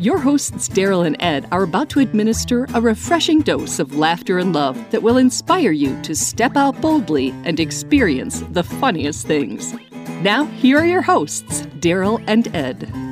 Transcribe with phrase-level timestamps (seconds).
[0.00, 4.54] Your hosts, Daryl and Ed, are about to administer a refreshing dose of laughter and
[4.54, 9.74] love that will inspire you to step out boldly and experience the funniest things.
[10.22, 13.09] Now, here are your hosts, Daryl and Ed.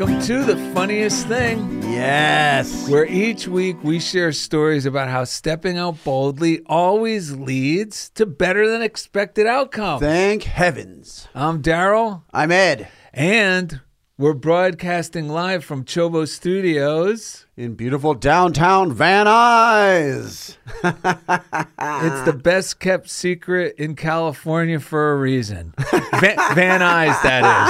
[0.00, 2.88] Welcome to the funniest thing, Yes.
[2.88, 8.66] where each week we share stories about how stepping out boldly always leads to better
[8.66, 10.00] than expected outcomes.
[10.00, 11.28] Thank heavens.
[11.34, 13.82] I'm Daryl, I'm Ed and
[14.16, 17.44] we're broadcasting live from Chobo Studios.
[17.58, 20.56] in beautiful downtown Van Nuys.
[22.02, 25.74] It's the best kept secret in California for a reason.
[26.20, 27.68] Van, Van Nuys, that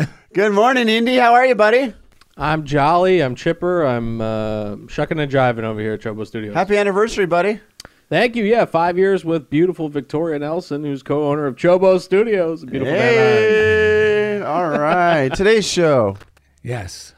[0.00, 0.08] is.
[0.34, 1.16] Good morning, Indy.
[1.16, 1.92] How are you, buddy?
[2.38, 3.22] I'm jolly.
[3.22, 3.82] I'm chipper.
[3.84, 6.54] I'm uh, shucking and jiving over here at Chobo Studios.
[6.54, 7.60] Happy anniversary, buddy.
[8.08, 8.44] Thank you.
[8.44, 12.64] Yeah, five years with beautiful Victoria Nelson, who's co-owner of Chobo Studios.
[12.64, 14.40] Beautiful Hey.
[14.42, 15.28] All right.
[15.34, 16.16] Today's show
[16.62, 17.14] Yes.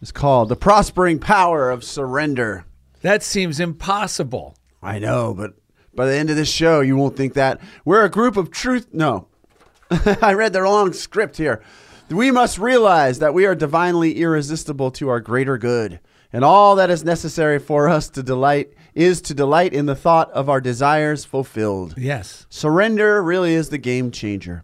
[0.00, 2.64] is called The Prospering Power of Surrender.
[3.02, 4.56] That seems impossible.
[4.82, 5.52] I know, but
[5.94, 7.60] by the end of this show, you won't think that.
[7.84, 8.88] We're a group of truth.
[8.94, 9.28] No.
[9.90, 11.62] I read the wrong script here.
[12.10, 15.98] We must realize that we are divinely irresistible to our greater good,
[16.32, 20.30] and all that is necessary for us to delight is to delight in the thought
[20.30, 21.94] of our desires fulfilled.
[21.96, 22.46] Yes.
[22.48, 24.62] Surrender really is the game changer.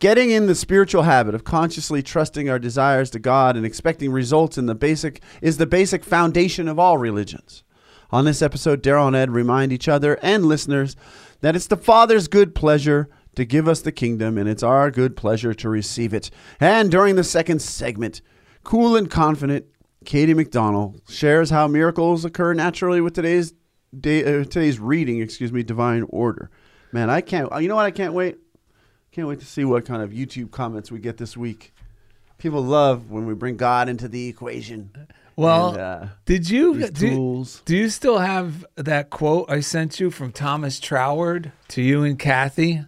[0.00, 4.58] Getting in the spiritual habit of consciously trusting our desires to God and expecting results
[4.58, 7.62] in the basic is the basic foundation of all religions.
[8.10, 10.96] On this episode, Daryl and Ed remind each other and listeners
[11.40, 15.16] that it's the Father's good pleasure to give us the kingdom, and it's our good
[15.16, 16.30] pleasure to receive it.
[16.58, 18.20] And during the second segment,
[18.64, 19.66] cool and confident,
[20.04, 23.54] Katie McDonald shares how miracles occur naturally with today's
[23.98, 26.50] day, uh, today's reading, excuse me, divine order.
[26.92, 27.50] Man, I can't.
[27.62, 27.84] You know what?
[27.86, 28.38] I can't wait.
[29.12, 31.74] Can't wait to see what kind of YouTube comments we get this week.
[32.38, 34.90] People love when we bring God into the equation.
[35.36, 40.10] Well, And, uh, did you do, do you still have that quote I sent you
[40.10, 42.84] from Thomas Troward to you and Kathy?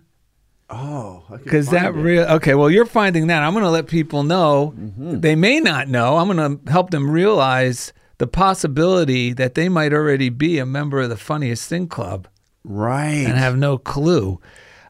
[0.72, 2.55] Oh, Because that real okay.
[2.55, 3.43] Well, you're finding that.
[3.43, 4.72] I'm going to let people know.
[4.77, 5.21] Mm-hmm.
[5.21, 6.16] They may not know.
[6.16, 11.00] I'm going to help them realize the possibility that they might already be a member
[11.00, 12.27] of the Funniest Thing Club
[12.65, 13.25] right.
[13.27, 14.41] and have no clue.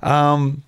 [0.02, 0.62] Um,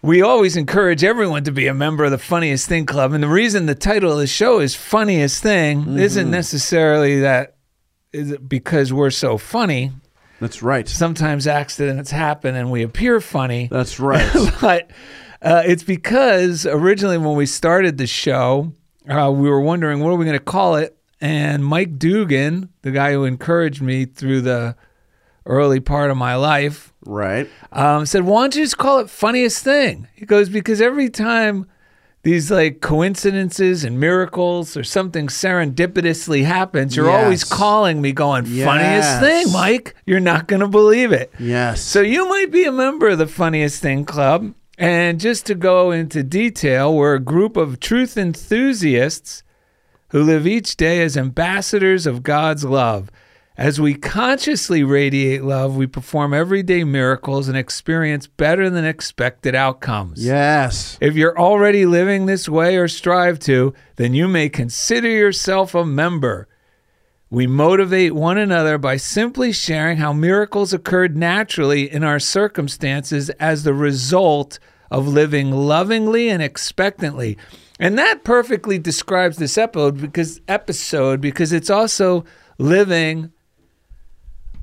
[0.00, 3.12] we always encourage everyone to be a member of the Funniest Thing Club.
[3.12, 5.98] And the reason the title of the show is Funniest Thing Mm-hmm.
[5.98, 7.56] isn't necessarily that
[8.12, 9.92] is it because we're so funny.
[10.40, 10.88] That's right.
[10.88, 13.68] Sometimes accidents happen and we appear funny.
[13.70, 14.30] That's right.
[14.60, 14.90] but
[15.42, 18.72] uh, it's because originally when we started the show,
[19.08, 22.90] uh, we were wondering what are we going to call it, and Mike Dugan, the
[22.90, 24.76] guy who encouraged me through the
[25.46, 27.48] early part of my life, right.
[27.72, 31.66] um, said, "Why don't you just call it funniest thing?" He goes because every time
[32.22, 38.52] these like coincidences and miracles or something serendipitously happens, you're always calling me, going, "Funniest
[39.08, 39.20] Yes.
[39.20, 39.94] thing, Mike!
[40.04, 41.80] You're not going to believe it." Yes.
[41.80, 44.52] So you might be a member of the Funniest Thing Club.
[44.80, 49.42] And just to go into detail, we're a group of truth enthusiasts
[50.10, 53.10] who live each day as ambassadors of God's love.
[53.58, 60.24] As we consciously radiate love, we perform everyday miracles and experience better than expected outcomes.
[60.24, 60.96] yes.
[61.00, 65.84] If you're already living this way or strive to, then you may consider yourself a
[65.84, 66.46] member.
[67.30, 73.64] We motivate one another by simply sharing how miracles occurred naturally in our circumstances as
[73.64, 77.36] the result of living lovingly and expectantly.
[77.80, 82.24] And that perfectly describes this episode because episode because it's also
[82.56, 83.32] living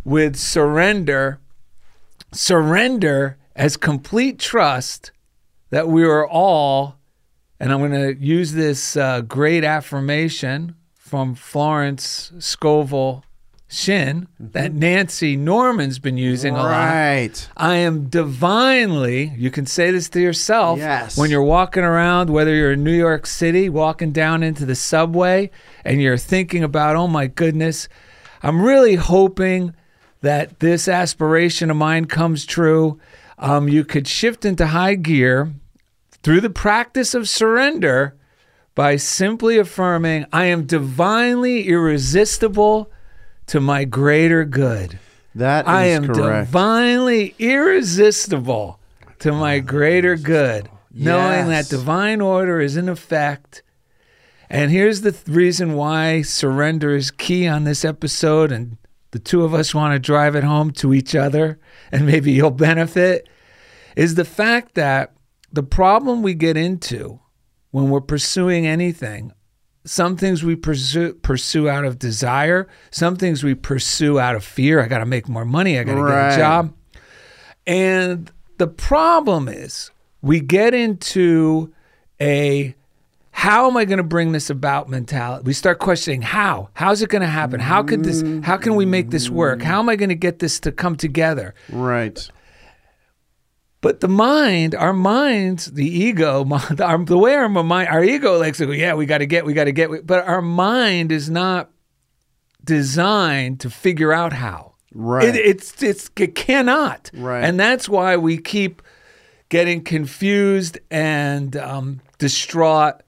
[0.06, 1.40] with surrender
[2.32, 5.12] surrender as complete trust
[5.70, 6.98] that we are all,
[7.60, 13.24] and I'm going to use this uh, great affirmation from Florence Scovel
[13.68, 16.70] Shinn that Nancy Norman's been using a lot.
[16.70, 17.50] Right.
[17.58, 21.18] I am divinely, you can say this to yourself Yes.
[21.18, 25.50] when you're walking around, whether you're in New York City, walking down into the subway,
[25.84, 27.88] and you're thinking about, oh my goodness,
[28.44, 29.74] I'm really hoping
[30.26, 33.00] that this aspiration of mine comes true.
[33.38, 35.54] Um, you could shift into high gear
[36.24, 38.16] through the practice of surrender
[38.74, 42.92] by simply affirming, I am divinely irresistible
[43.46, 44.98] to my greater good.
[45.36, 46.48] That is I am correct.
[46.48, 48.80] divinely irresistible
[49.20, 53.62] to my greater good, knowing that divine order is in effect.
[54.50, 58.78] And here's the th- reason why surrender is key on this episode, and
[59.16, 61.58] the two of us want to drive it home to each other,
[61.90, 63.30] and maybe you'll benefit,
[63.96, 65.14] is the fact that
[65.54, 67.22] the problem we get into
[67.72, 69.32] when we're pursuing anything
[69.86, 74.82] some things we pursue, pursue out of desire, some things we pursue out of fear.
[74.82, 76.74] I got to make more money, I got to get a job.
[77.68, 79.92] And the problem is
[80.22, 81.72] we get into
[82.20, 82.76] a
[83.36, 85.44] how am I going to bring this about mentality?
[85.46, 86.70] We start questioning how.
[86.74, 87.60] How's it going to happen?
[87.60, 89.62] How could this how can we make this work?
[89.62, 91.54] How am I going to get this to come together?
[91.70, 92.28] Right.
[93.82, 96.48] But the mind, our minds, the ego,
[96.80, 99.46] our, the way our mind, our ego likes to go, yeah, we got to get,
[99.46, 101.70] we got to get, but our mind is not
[102.64, 104.76] designed to figure out how.
[104.94, 105.28] Right.
[105.28, 107.12] It, it's it's it cannot.
[107.14, 107.44] Right.
[107.44, 108.82] And that's why we keep
[109.50, 113.04] getting confused and um, distraught.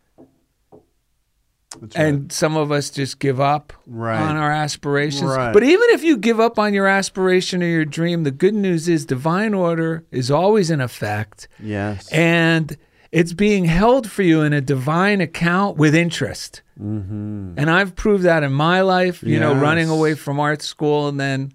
[1.82, 2.06] That's right.
[2.06, 4.20] And some of us just give up Right.
[4.20, 5.24] on our aspirations.
[5.32, 5.54] Right.
[5.54, 8.88] But even if you give up on your aspiration or your dream, the good news
[8.90, 12.08] is divine order is always in effect yes.
[12.12, 12.76] and
[13.12, 16.62] it's being held for you in a divine account with interest.
[16.80, 19.62] And I've proved that in my life, you know, Mm-hmm.
[19.62, 21.52] Running away from art school and then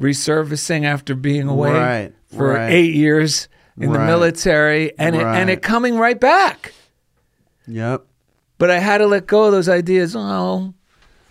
[0.00, 2.72] resurfacing after being away Right, for right.
[2.72, 3.48] eight years
[3.78, 6.72] in the military and it, and it coming right back.
[7.66, 8.04] yep.
[8.60, 10.14] But I had to let go of those ideas.
[10.14, 10.74] Oh,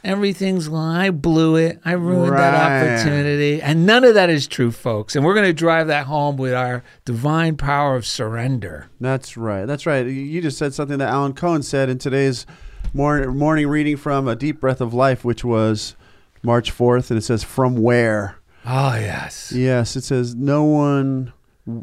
[0.03, 1.79] everything's I blew it.
[1.85, 2.53] I ruined that
[2.97, 3.61] opportunity.
[3.61, 5.15] And none of that is true, folks.
[5.15, 8.89] And we're going to drive that home with our divine power of surrender.
[8.99, 9.65] That's right.
[9.65, 10.05] That's right.
[10.05, 12.45] You- You just said something that Alan Cohen said in today's
[12.93, 15.95] morning morning reading from A Deep Breath of Life, which was
[16.41, 18.37] March 4th, and it says, From where?
[18.65, 19.51] Oh, yes.
[19.55, 21.31] Yes, it says, No one.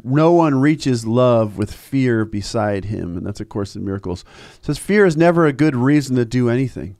[0.03, 3.17] No one reaches love with fear beside him.
[3.17, 4.23] And that's a Course in Miracles.
[4.57, 6.97] It says, Fear is never a good reason to do anything.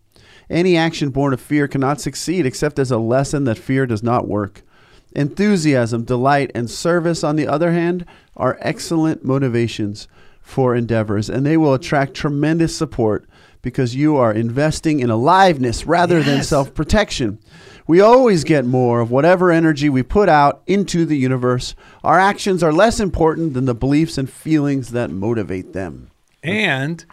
[0.50, 4.28] Any action born of fear cannot succeed except as a lesson that fear does not
[4.28, 4.62] work.
[5.14, 8.06] Enthusiasm, delight, and service, on the other hand,
[8.36, 10.08] are excellent motivations
[10.42, 13.28] for endeavors, and they will attract tremendous support
[13.62, 17.40] because you are investing in aliveness rather than self protection.
[17.88, 21.74] We always get more of whatever energy we put out into the universe.
[22.04, 26.12] Our actions are less important than the beliefs and feelings that motivate them.
[26.44, 27.06] And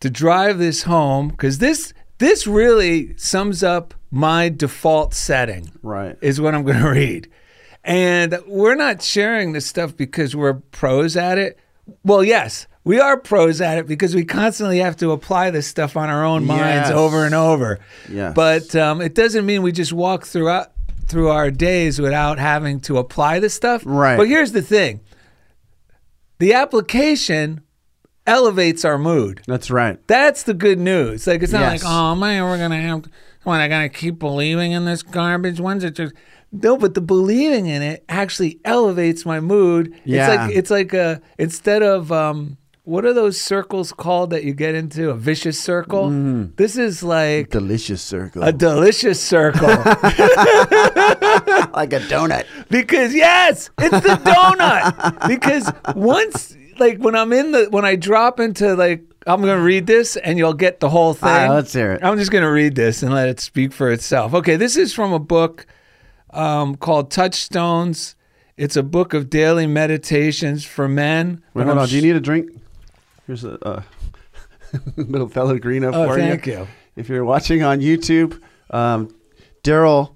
[0.00, 5.70] to drive this home, because this this really sums up my default setting.
[5.82, 6.16] Right.
[6.20, 7.28] is what I'm going to read.
[7.84, 11.58] And we're not sharing this stuff because we're pros at it.
[12.04, 15.96] Well, yes, we are pros at it because we constantly have to apply this stuff
[15.96, 16.92] on our own minds Yes.
[16.92, 17.80] over and over.
[18.08, 18.32] Yes.
[18.34, 20.68] But um, it doesn't mean we just walk throughout
[21.06, 23.82] through our days without having to apply this stuff.
[23.84, 24.16] Right.
[24.16, 25.00] But here's the thing:
[26.38, 27.60] the application
[28.26, 29.40] elevates our mood.
[29.46, 29.98] That's right.
[30.06, 31.26] That's the good news.
[31.26, 31.82] Like it's not Yes.
[31.84, 33.04] like, oh man, we're gonna have
[33.44, 35.60] what I gotta keep believing in this garbage.
[35.60, 36.14] When's it just
[36.52, 39.94] no, but the believing in it actually elevates my mood.
[40.04, 40.26] Yeah.
[40.28, 42.56] It's like it's like a instead of um
[42.86, 45.10] what are those circles called that you get into?
[45.10, 46.04] A vicious circle?
[46.04, 46.54] Mm-hmm.
[46.54, 48.44] This is like Delicious circle.
[48.44, 49.66] a delicious circle.
[49.68, 49.82] like
[51.92, 52.44] a donut.
[52.70, 55.28] because yes, it's the donut.
[55.28, 59.88] because once like when I'm in the when I drop into like I'm gonna read
[59.88, 61.28] this and you'll get the whole thing.
[61.28, 62.04] Right, let's hear it.
[62.04, 64.32] I'm just gonna read this and let it speak for itself.
[64.32, 65.66] Okay, this is from a book
[66.30, 68.14] um, called Touchstones.
[68.56, 71.42] It's a book of daily meditations for men.
[71.52, 71.88] Wait, hold on.
[71.88, 72.52] Do you need a drink?
[73.26, 73.82] Here's a uh,
[74.96, 76.52] little Pellegrino Oh, for thank you.
[76.52, 76.68] you.
[76.96, 78.40] If you're watching on YouTube,
[78.70, 79.14] um,
[79.62, 80.14] Daryl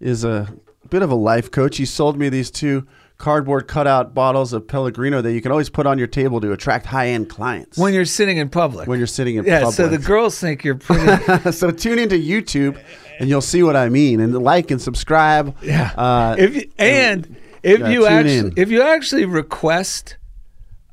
[0.00, 0.52] is a
[0.90, 1.76] bit of a life coach.
[1.76, 2.86] He sold me these two
[3.18, 6.84] cardboard cutout bottles of Pellegrino that you can always put on your table to attract
[6.86, 8.86] high end clients when you're sitting in public.
[8.88, 9.74] when you're sitting in yeah, public.
[9.74, 11.52] so the girls think you're pretty.
[11.52, 12.78] so tune into YouTube
[13.18, 14.20] and you'll see what I mean.
[14.20, 15.56] And like and subscribe.
[15.62, 15.92] Yeah.
[15.96, 18.52] Uh, if you, and if yeah, you actually in.
[18.56, 20.16] if you actually request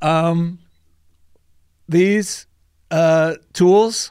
[0.00, 0.58] um
[1.88, 2.46] these
[2.90, 4.10] uh tools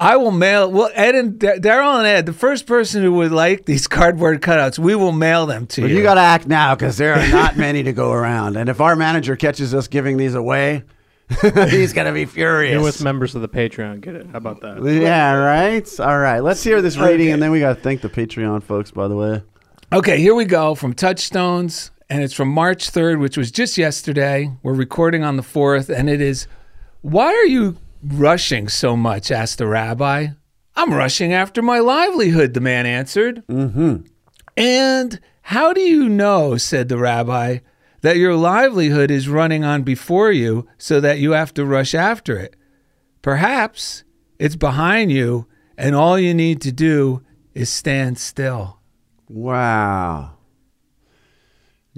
[0.00, 0.70] I will mail.
[0.70, 4.40] Well, Ed and Da- Daryl and Ed, the first person who would like these cardboard
[4.40, 5.96] cutouts, we will mail them to But you.
[5.96, 8.56] you got to act now because there are not many to go around.
[8.56, 10.84] And if our manager catches us giving these away,
[11.68, 12.74] he's going to be furious.
[12.74, 14.00] You're with members of the Patreon.
[14.00, 14.26] Get it?
[14.28, 14.80] How about that?
[14.84, 16.00] yeah, right?
[16.00, 16.38] All right.
[16.44, 19.16] Let's hear this reading, and then we got to thank the Patreon folks, by the
[19.16, 19.42] way.
[19.92, 24.52] Okay, here we go from Touchstones, and it's from March 3rd, which was just yesterday.
[24.62, 26.46] We're recording on the 4th, and it is
[27.02, 29.30] Why are you rushing so much?
[29.30, 30.28] asked the rabbi.
[30.76, 33.44] I'm rushing after my livelihood, the man answered.
[33.48, 34.06] Mm-hmm.
[34.56, 37.58] And how do you know, said the rabbi,
[38.02, 42.38] that your livelihood is running on before you so that you have to rush after
[42.38, 42.54] it?
[43.22, 44.04] Perhaps
[44.38, 47.22] it's behind you, and all you need to do
[47.54, 48.78] is stand still.
[49.28, 50.37] Wow.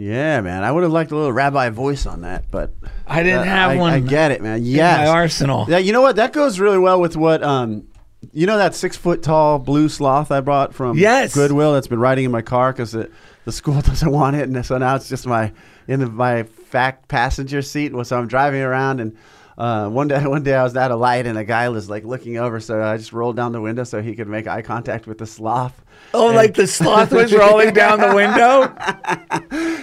[0.01, 0.65] Yeah, man.
[0.65, 2.73] I would have liked a little rabbi voice on that, but
[3.07, 4.57] I didn't have I, one I get it, man.
[4.59, 4.99] in Yes.
[4.99, 5.67] my arsenal.
[5.69, 6.17] Yeah, you know what?
[6.17, 7.87] That goes really well with what um,
[8.33, 11.35] you know that six foot tall blue sloth I brought from Yes.
[11.35, 13.11] Goodwill that's been riding in my car because the
[13.53, 15.53] school doesn't want it, and so now it's just my
[15.87, 17.93] in the, my back passenger seat.
[18.07, 19.15] So I'm driving around, and
[19.59, 22.05] uh, one day one day I was at a light, and a guy was like
[22.05, 25.07] looking over, so I just rolled down the window so he could make eye contact
[25.07, 25.85] with the sloth.
[26.15, 28.75] Oh, like the sloth was rolling down the window?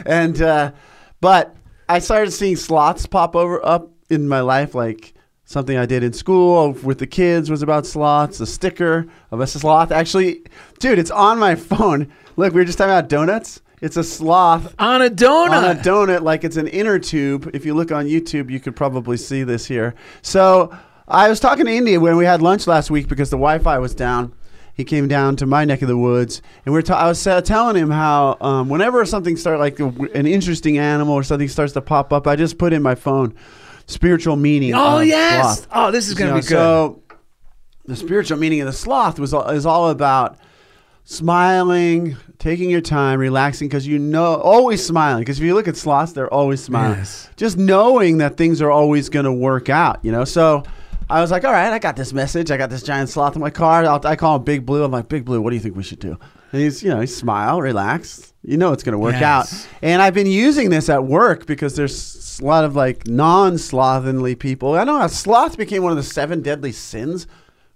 [0.06, 0.72] and uh,
[1.22, 1.56] but
[1.90, 5.14] I started seeing sloths pop over up in my life, like
[5.46, 8.40] something I did in school with the kids was about sloths.
[8.40, 10.44] A sticker of a sloth, actually,
[10.80, 12.12] dude, it's on my phone.
[12.36, 13.62] Look, we were just talking about donuts.
[13.81, 15.51] It's a sloth On a donut.
[15.51, 17.51] on a donut, like it's an inner tube.
[17.53, 19.93] If you look on YouTube, you could probably see this here.
[20.24, 20.75] So
[21.07, 23.93] I was talking to Indy when we had lunch last week because the Wi-Fi was
[23.93, 24.34] down.
[24.74, 27.25] He came down to my neck of the woods, and we are ta- I was
[27.25, 31.48] uh, telling him how um, whenever something starts, like a, an interesting animal or something
[31.48, 33.34] starts to pop up, I just put in my phone
[33.88, 34.75] spiritual meaning.
[34.75, 35.63] oh, of yes.
[35.63, 35.67] sloth.
[35.72, 36.50] Oh, this is going to be good.
[36.50, 37.01] So
[37.86, 40.38] the spiritual meaning of the sloth was is all about
[41.05, 45.77] smiling, taking your time, relaxing because you know always smiling because if you look at
[45.77, 47.00] sloths, they're always smiling.
[47.00, 47.29] Yes.
[47.36, 50.25] Just knowing that things are always going to work out, you know.
[50.25, 50.63] So
[51.10, 52.51] I was like, all right, I got this message.
[52.51, 53.86] I got this giant sloth in my car.
[53.86, 54.84] I'll, I call him Big Blue.
[54.84, 56.17] I'm like, Big Blue, what do you think we should do?
[56.51, 58.34] And he's, you know, he's smile, relax.
[58.44, 59.48] You know it's going to work out.
[59.82, 64.75] And I've been using this at work because there's a lot of like non-slovenly people.
[64.75, 67.27] I know how sloth became one of the seven deadly sins.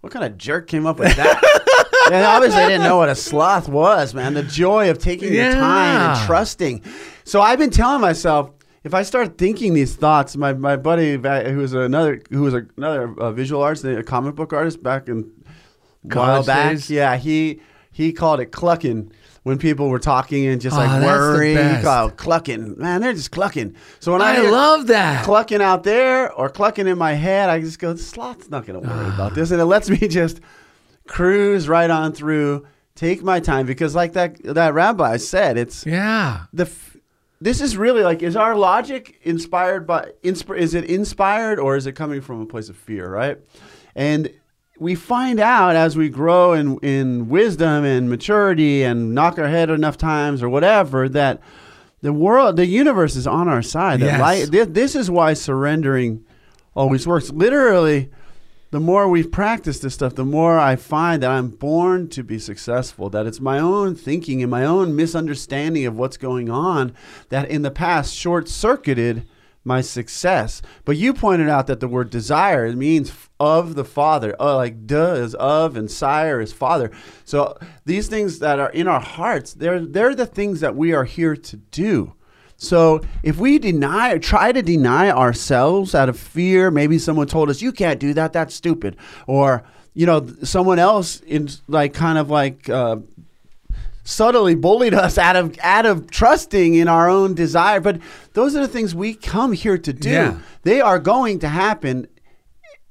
[0.01, 2.07] What kind of jerk came up with that?
[2.11, 4.33] and obviously, I didn't know what a sloth was, man.
[4.33, 6.83] The joy of taking your time and trusting.
[7.23, 8.51] So I've been telling myself,
[8.83, 12.55] if I start thinking these thoughts, my, my buddy uh, who was another who was
[12.77, 16.89] another uh, visual artist, a comic book artist back in a while College back, days?
[16.89, 19.11] yeah, he he called it clucking
[19.43, 21.57] when people were talking and just Oh, like worrying.
[21.57, 21.83] He best.
[21.83, 22.77] called it clucking.
[22.77, 23.75] Man, they're just clucking.
[23.99, 25.25] So when I, I love that.
[25.25, 28.81] clucking out there or clucking in my head, I just go, the sloth's not going
[28.81, 29.13] to worry Ah.
[29.15, 30.41] about this, and it lets me just
[31.07, 36.45] cruise right on through, take my time because, like that that rabbi said, it's yeah.
[36.53, 36.63] the.
[36.63, 36.97] F-
[37.43, 41.87] this is really like is our logic inspired by insp- is it inspired or is
[41.87, 43.39] it coming from a place of fear right
[43.95, 44.31] and
[44.81, 49.69] we find out as we grow in in wisdom and maturity and knock our head
[49.69, 51.39] enough times or whatever that
[52.01, 54.19] the world the universe is on our side Yes.
[54.19, 56.25] light, thi- this is why surrendering
[56.75, 58.09] always works literally
[58.71, 62.39] the more we've practiced this stuff, the more I find that I'm born to be
[62.39, 63.09] successful.
[63.09, 66.93] That it's my own thinking and my own misunderstanding of what's going on
[67.27, 69.27] that in the past short circuited
[69.63, 70.61] my success.
[70.85, 74.35] But you pointed out that the word desire means of the Father.
[74.39, 76.91] Uh, like duh is of and sire is father.
[77.25, 81.05] So these things that are in our hearts, they're they're the things that we are
[81.05, 82.13] here to do.
[82.57, 87.61] So if we deny, try to deny ourselves out of fear, maybe someone told us
[87.61, 89.63] you can't do that, that's stupid, or
[89.93, 92.97] you know someone else in like kind of like uh,
[94.03, 97.79] subtly bullied us out of out of trusting in our own desire.
[97.79, 97.99] But
[98.33, 100.09] those are the things we come here to do.
[100.09, 100.39] Yeah.
[100.63, 102.07] They are going to happen.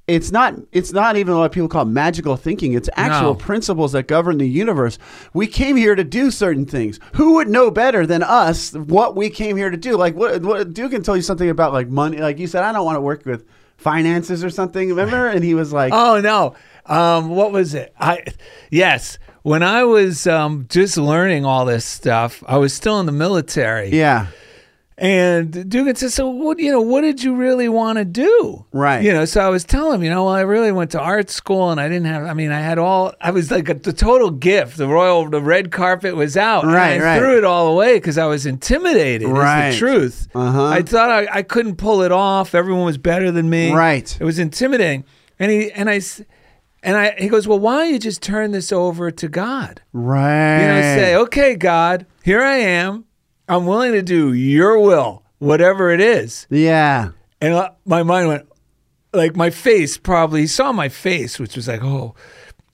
[0.06, 0.54] It's not.
[0.72, 2.72] It's not even what people call magical thinking.
[2.72, 3.34] It's actual No.
[3.36, 4.98] principles that govern the universe.
[5.32, 6.98] We came here to do certain things.
[7.14, 9.96] Who would know better than us what we came here to do?
[9.96, 10.42] Like what?
[10.42, 12.16] What Duke can tell you something about like money.
[12.18, 13.44] Like you said, I don't want to work with
[13.76, 14.88] finances or something.
[14.88, 15.28] Remember?
[15.28, 16.54] And he was like, Oh no.
[16.86, 17.94] Um, what was it?
[18.00, 18.24] I
[18.70, 19.16] yes.
[19.42, 23.88] When I was um, just learning all this stuff, I was still in the military.
[23.90, 24.26] yeah,
[24.98, 26.58] And Dugan said, "So what?
[26.58, 28.66] You know, what did you really want to do?
[28.70, 29.02] Right.
[29.02, 31.30] You know." So I was telling him, you know, well, I really went to art
[31.30, 32.26] school, and I didn't have.
[32.26, 33.14] I mean, I had all.
[33.18, 34.76] I was like a, the total gift.
[34.76, 36.64] The royal, the red carpet was out.
[36.64, 37.18] and Right, I right.
[37.18, 39.22] threw it all away because I was intimidated.
[39.22, 39.70] is Right.
[39.70, 40.28] the truth.
[40.34, 40.66] Uh-huh.
[40.66, 42.54] I thought I, I couldn't pull it off.
[42.54, 43.72] Everyone was better than me.
[43.72, 44.14] Right.
[44.20, 45.04] It was intimidating.
[45.38, 46.00] And he and I
[46.82, 49.82] and I he goes, well, why don't you just turn this over to God?
[49.92, 50.60] right.
[50.62, 53.04] You know, say, okay, God, here I am.
[53.48, 56.46] I'm willing to do your will, whatever it is.
[56.50, 57.10] yeah,
[57.40, 58.48] And my mind went,
[59.12, 62.14] like my face probably, he saw my face, which was like, oh.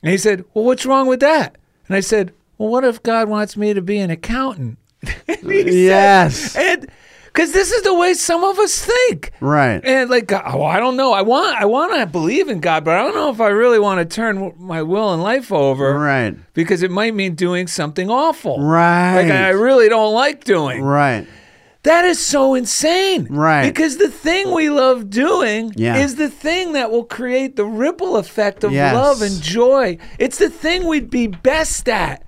[0.03, 1.57] And he said, well, what's wrong with that?
[1.89, 4.79] And I said, well, what if God wants me to be an accountant?
[5.29, 6.57] And he said- Yes.
[6.57, 6.91] and
[7.37, 9.31] Because this is the way some of us think.
[9.41, 9.85] Right.
[9.85, 11.13] And like, oh, I don't know.
[11.13, 13.79] I want, I want to believe in God, but I don't know if I really
[13.79, 15.99] want to turn my will and life over.
[15.99, 16.35] Right.
[16.55, 18.59] Because it might mean doing something awful.
[18.63, 19.17] Right.
[19.25, 20.81] Like I really don't like doing.
[20.83, 21.27] Right.
[21.83, 23.27] That is so insane.
[23.29, 23.67] Right.
[23.69, 25.99] Because the thing we love doing Yeah.
[25.99, 28.95] is the thing that will create the ripple effect of Yes.
[28.95, 29.99] love and joy.
[30.19, 32.23] It's the thing we'd be best at.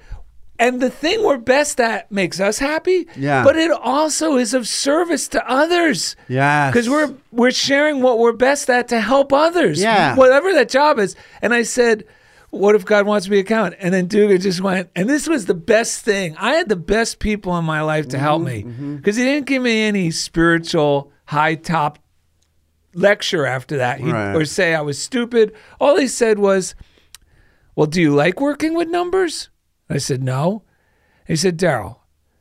[0.61, 3.07] And the thing we're best at makes us happy.
[3.17, 3.45] Yeah.
[3.45, 6.17] But it also is of service to others.
[6.29, 6.73] Yes.
[6.73, 9.81] Because we're we're sharing what we're best at to help others.
[9.81, 10.17] Yeah.
[10.17, 11.15] Whatever that job is.
[11.43, 12.05] And I said,
[12.51, 13.75] what if God wants me to account?
[13.79, 16.35] And then Duga just went, and this was the best thing.
[16.39, 19.47] I had the best people in my life to help me Mm-hmm, because he didn't
[19.47, 21.99] give me any spiritual high top
[22.95, 24.35] lecture after that he, Right.
[24.35, 25.53] or say I was stupid.
[25.79, 26.75] All he said was,
[27.77, 29.51] Well, do you like working with numbers?
[29.91, 30.63] I said, No.
[31.27, 31.97] He said, Daryl,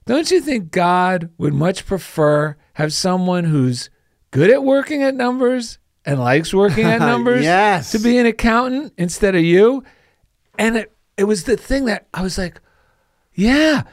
[0.05, 3.89] don't you think God would much prefer have someone who's
[4.31, 7.91] good at working at numbers and likes working at numbers Yes.
[7.91, 9.83] to be an accountant instead of you?
[10.57, 12.59] And it, it was the thing that I was like,
[13.33, 13.83] yeah,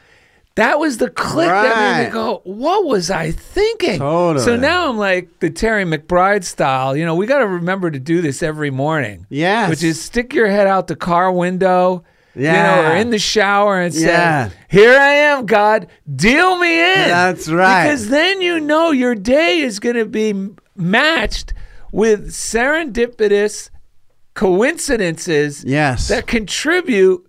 [0.55, 2.07] that was the click that made Right.
[2.07, 3.99] me go, what was I thinking?
[3.99, 4.45] Totally.
[4.45, 6.97] So now I'm like the Terry McBride style.
[6.97, 9.27] You know, we got to remember to do this every morning.
[9.29, 9.69] Yes.
[9.71, 12.05] Which is stick your head out the car window.
[12.37, 12.93] You know, Yeah.
[12.93, 14.51] or in the shower and say, Yeah.
[14.69, 17.09] Here I am, God, deal me in.
[17.09, 17.85] That's right.
[17.85, 20.35] Because then you know your day is going to be
[20.77, 21.53] matched
[21.93, 23.71] with serendipitous
[24.35, 26.09] coincidences Yes.
[26.09, 27.27] that contribute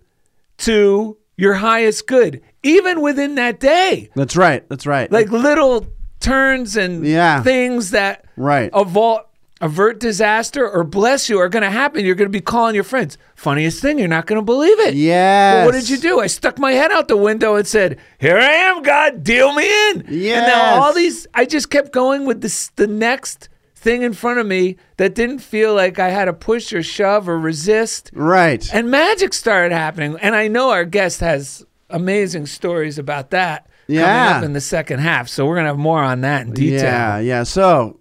[0.58, 4.10] to your highest good, even within that day.
[4.14, 4.66] That's right.
[4.68, 5.10] That's right.
[5.10, 5.86] Like little
[6.20, 7.42] turns and Yeah.
[7.42, 8.70] things that Right.
[8.72, 9.25] avert,
[9.60, 12.04] avert disaster or bless you are going to happen.
[12.04, 13.16] You're going to be calling your friends.
[13.34, 14.94] Funniest thing, you're not going to believe it.
[14.94, 15.54] Yes.
[15.54, 16.20] Well, what did you do?
[16.20, 19.64] I stuck my head out the window and said, "Here I am, God, deal me
[19.90, 24.12] in." And now all these, I just kept going with this, the next thing in
[24.12, 28.10] front of me that didn't feel like I had to push or shove or resist.
[28.12, 28.68] Right.
[28.74, 30.16] And magic started happening.
[30.20, 34.02] And I know our guest has amazing stories about that Yeah.
[34.02, 35.28] coming up in the second half.
[35.28, 36.82] So we're going to have more on that in detail.
[36.82, 37.42] Yeah, yeah.
[37.44, 38.00] So,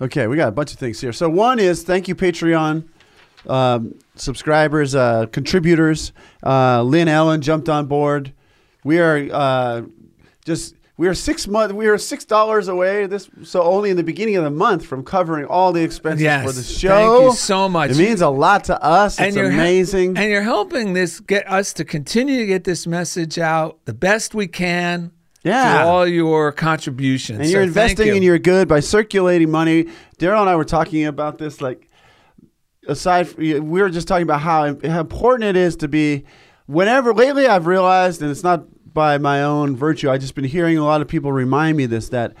[0.00, 1.12] okay, we got a bunch of things here.
[1.12, 2.84] So, one is thank you, Patreon
[3.48, 6.12] um, subscribers, uh, contributors.
[6.44, 8.32] Uh, Lynn Ellen jumped on board.
[8.84, 9.82] We are uh,
[10.44, 13.06] just we are six month we are six dollars away.
[13.06, 16.44] This so only in the beginning of the month from covering all the expenses Yes.
[16.46, 16.88] for the show.
[17.18, 17.90] Thank you so much.
[17.90, 19.20] It means a lot to us.
[19.20, 20.16] It's you're he- amazing.
[20.16, 24.34] and you're helping this get us to continue to get this message out the best
[24.34, 25.10] we can.
[25.46, 25.84] Yeah.
[25.84, 27.40] all your contributions.
[27.40, 28.14] and you're investing you.
[28.14, 29.84] in your good by circulating money.
[30.18, 31.60] Daryl and I were talking about this.
[31.60, 31.88] Like,
[32.88, 36.24] aside, from, we were just talking about how, how important it is to be.
[36.66, 40.10] Whenever lately, I've realized, and it's not by my own virtue.
[40.10, 42.34] I've just been hearing a lot of people remind me this that.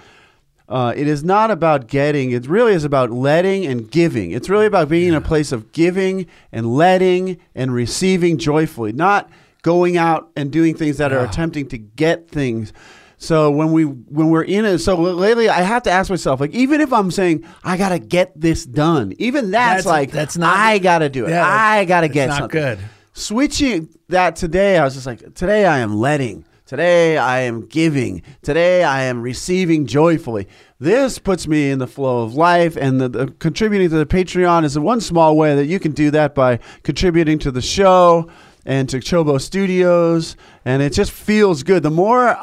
[0.68, 2.32] Uh, it is not about getting.
[2.32, 4.32] It really is about letting and giving.
[4.32, 9.30] It's really about being in a place of giving and letting and receiving joyfully, not
[9.66, 11.28] going out and doing things that are ah.
[11.28, 12.72] attempting to get things.
[13.18, 16.52] So when we when we're in it, so lately I have to ask myself, like,
[16.52, 20.56] even if I'm saying I gotta get this done, even that's, That's- like that's not-
[20.56, 21.30] I gotta do it.
[21.30, 22.60] Yeah, I gotta get not something.
[22.60, 22.78] good.
[23.12, 26.44] Switching that today, I was just like, today I am letting.
[26.64, 28.22] Today I am giving.
[28.42, 30.46] Today I am receiving joyfully.
[30.78, 34.62] This puts me in the flow of life, and the, the contributing to the Patreon
[34.62, 38.30] is one small way that you can do that by contributing to the show
[38.66, 41.82] and to Chobo Studios, and it just feels good.
[41.82, 42.36] The more,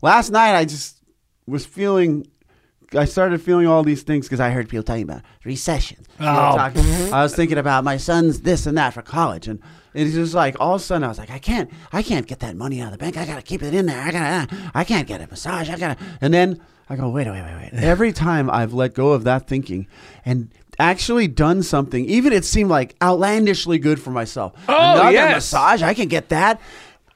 [0.00, 1.02] last night I just
[1.46, 2.26] was feeling.
[2.92, 5.98] I started feeling all these things because I heard people talking about recession.
[6.18, 6.24] Oh.
[6.24, 9.60] I was thinking about my son's this and that for college, and
[9.94, 12.40] it's just like all of a sudden I was like, I can't, I can't get
[12.40, 13.16] that money out of the bank.
[13.16, 14.00] I gotta keep it in there.
[14.00, 15.70] I gotta, I can't get a massage.
[15.70, 17.72] I gotta, and then I go, wait, wait, wait, wait.
[17.82, 19.86] Every time I've let go of that thinking
[20.24, 24.52] and actually done something, even it seemed like outlandishly good for myself.
[24.68, 25.34] Oh, Another yes.
[25.36, 26.60] massage, I can get that.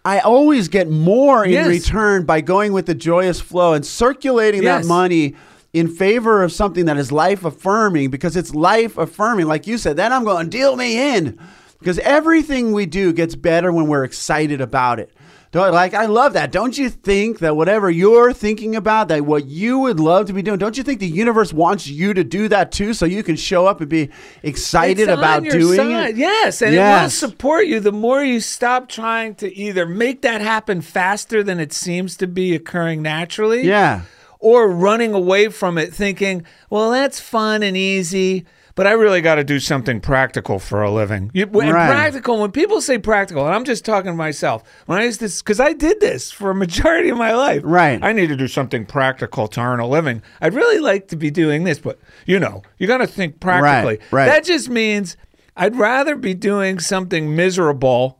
[0.04, 1.66] I always get more in Yes.
[1.66, 4.82] return by going with the joyous flow and circulating Yes.
[4.82, 5.34] that money
[5.72, 9.46] in favor of something that is life affirming because it's life affirming.
[9.46, 11.38] Like you said, then I'm going, deal me in.
[11.80, 15.10] Because everything we do gets better when we're excited about it.
[15.54, 16.50] Don't- Like, I love that.
[16.50, 20.42] Don't you think that whatever you're thinking about, that what you would love to be
[20.42, 23.36] doing, don't you think the universe wants you to do that too so you can
[23.36, 24.10] show up and be
[24.42, 26.10] excited about doing side.
[26.10, 26.16] it?
[26.16, 27.14] Yes, and it will Yes.
[27.14, 31.72] support you the more you stop trying to either make that happen faster than it
[31.72, 33.62] seems to be occurring naturally.
[33.66, 34.00] Yeah.
[34.40, 38.44] Or running away from it thinking, well, that's fun and easy,
[38.76, 41.30] but I really got to do something practical for a living.
[41.32, 41.90] You, and Right.
[41.90, 45.42] practical, when people say practical, and I'm just talking to myself, when I used this,
[45.42, 47.62] because I did this for a majority of my life.
[47.64, 47.98] Right.
[48.02, 50.22] I need to do something practical to earn a living.
[50.40, 53.98] I'd really like to be doing this, but you know, you got to think practically.
[54.10, 54.26] right.
[54.26, 55.16] That just means
[55.56, 58.18] I'd rather be doing something miserable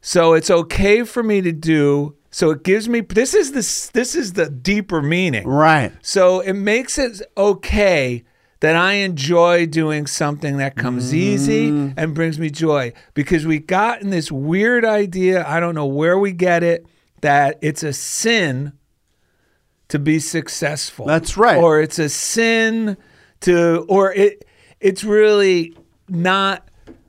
[0.00, 4.16] so it's okay for me to do so it gives me this is the this
[4.16, 5.92] is the deeper meaning Right.
[6.02, 8.24] so it makes it okay
[8.62, 11.94] that I enjoy doing something that comes easy mm.
[11.96, 16.16] and brings me joy because we got in this weird idea, I don't know where
[16.16, 16.86] we get it,
[17.22, 18.72] that it's a sin
[19.88, 21.06] to be successful.
[21.06, 21.58] That's right.
[21.58, 22.96] Or it's a sin
[23.40, 24.44] to or it
[24.78, 25.76] it's really
[26.08, 26.66] not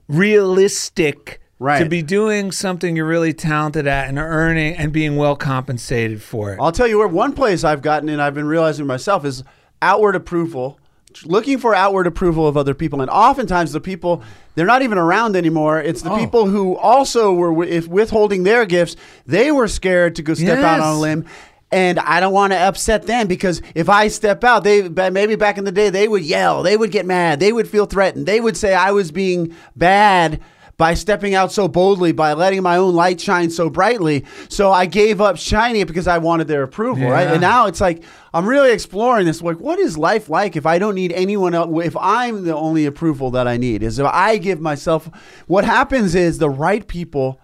[0.08, 1.80] realistic Right.
[1.80, 6.52] to be doing something you're really talented at and earning and being well compensated for
[6.52, 6.60] it.
[6.60, 9.46] I'll tell you where one place I've gotten and I've been realizing myself is
[9.82, 10.78] outward approval,
[11.26, 13.02] looking for outward approval of other people.
[13.02, 14.24] And oftentimes the people,
[14.56, 15.80] they're not even around anymore.
[15.80, 16.18] It's the Oh.
[16.18, 18.96] people who also were if withholding their gifts,
[19.28, 21.26] they were scared to go step out on a limb.
[21.72, 25.58] And I don't want to upset them because if I step out, they maybe back
[25.58, 28.40] in the day they would yell, they would get mad, they would feel threatened, they
[28.40, 30.40] would say I was being bad
[30.78, 34.26] by stepping out so boldly, by letting my own light shine so brightly.
[34.50, 37.28] So I gave up shining it because I wanted their approval, right?
[37.28, 39.42] And now it's like I'm really exploring this.
[39.42, 41.70] Like, what is life like if I don't need anyone else?
[41.86, 45.10] If I'm the only approval that I need, is if I give myself.
[45.48, 47.40] What happens is the right people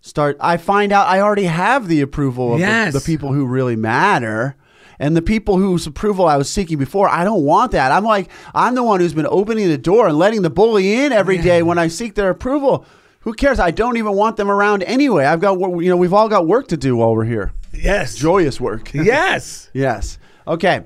[0.00, 0.36] start.
[0.40, 4.56] I find out I already have the approval of the- the, people who really matter.
[5.02, 7.90] And the people whose approval I was seeking before, I don't want that.
[7.90, 11.10] I'm like, I'm the one who's been opening the door and letting the bully in
[11.10, 12.86] every day when I seek their approval.
[13.22, 13.58] Who cares?
[13.58, 15.24] I don't even want them around anyway.
[15.24, 17.52] I've got, you know, we've all got work to do while we're here.
[17.74, 18.14] yes.
[18.14, 18.90] Joyous work.
[18.94, 19.70] Yes.
[19.72, 20.18] Yes.
[20.46, 20.84] Okay.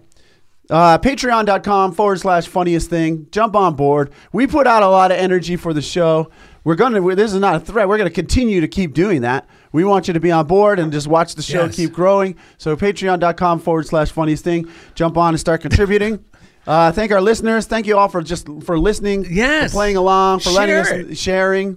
[0.71, 3.27] Uh, Patreon.com forward slash funniest thing.
[3.31, 4.15] Jump on board.
[4.33, 6.31] We put out a lot of energy for the show.
[6.65, 7.87] We're going to, this is not a threat.
[7.87, 9.47] We're going to continue to keep doing that.
[9.77, 11.77] We want you to be on board and just watch the show Yes.
[11.77, 12.37] keep growing.
[12.59, 14.67] So, patreon.com forward slash funniest thing.
[14.95, 16.25] Jump on and start contributing.
[16.67, 17.67] Uh, thank our listeners.
[17.67, 19.71] Thank you all for just for listening, Yes.
[19.71, 21.17] for playing along, for letting Share us it.
[21.17, 21.77] sharing,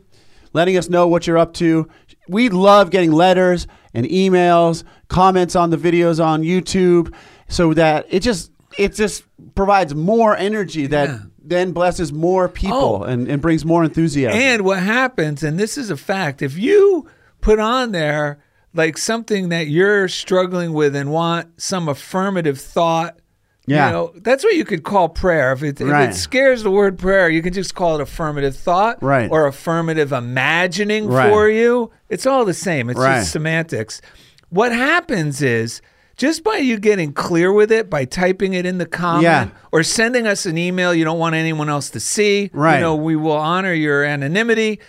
[0.52, 1.88] letting us know what you're up to.
[2.28, 7.14] We love getting letters and emails, comments on the videos on YouTube,
[7.50, 11.20] so that it just it just provides more energy that Yeah.
[11.46, 13.04] then blesses more people Oh.
[13.04, 14.40] and, and brings more enthusiasm.
[14.40, 17.06] And what happens, and this is a fact, if you
[17.42, 18.40] put on there
[18.74, 23.18] like something that you're struggling with and want some affirmative thought,
[23.66, 23.88] Yeah.
[23.88, 25.52] you know, that's what you could call prayer.
[25.54, 29.02] If it, if it scares the word prayer, you can just call it affirmative thought
[29.02, 29.30] Right.
[29.32, 31.30] or affirmative imagining Right.
[31.30, 31.90] for you.
[32.10, 32.90] It's all the same.
[32.90, 33.20] It's Right.
[33.20, 34.02] just semantics.
[34.50, 35.82] What happens is
[36.16, 39.48] just by you getting clear with it, by typing it in the comment Yeah.
[39.72, 42.76] or sending us an email you don't want anyone else to see, Right.
[42.76, 44.80] you know, we will honor your anonymity.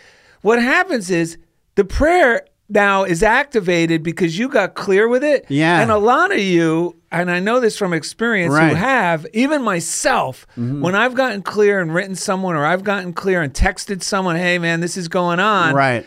[0.42, 1.36] What happens is
[1.74, 5.44] the prayer now is activated because you got clear with it.
[5.48, 5.80] Yeah.
[5.80, 8.66] And a lot of you, and I know this from experience, Right.
[8.66, 8.70] Mm-hmm.
[8.70, 13.42] who have, even myself, when I've gotten clear and written someone or I've gotten clear
[13.42, 15.74] and texted someone, hey man, this is going on.
[15.74, 16.06] right.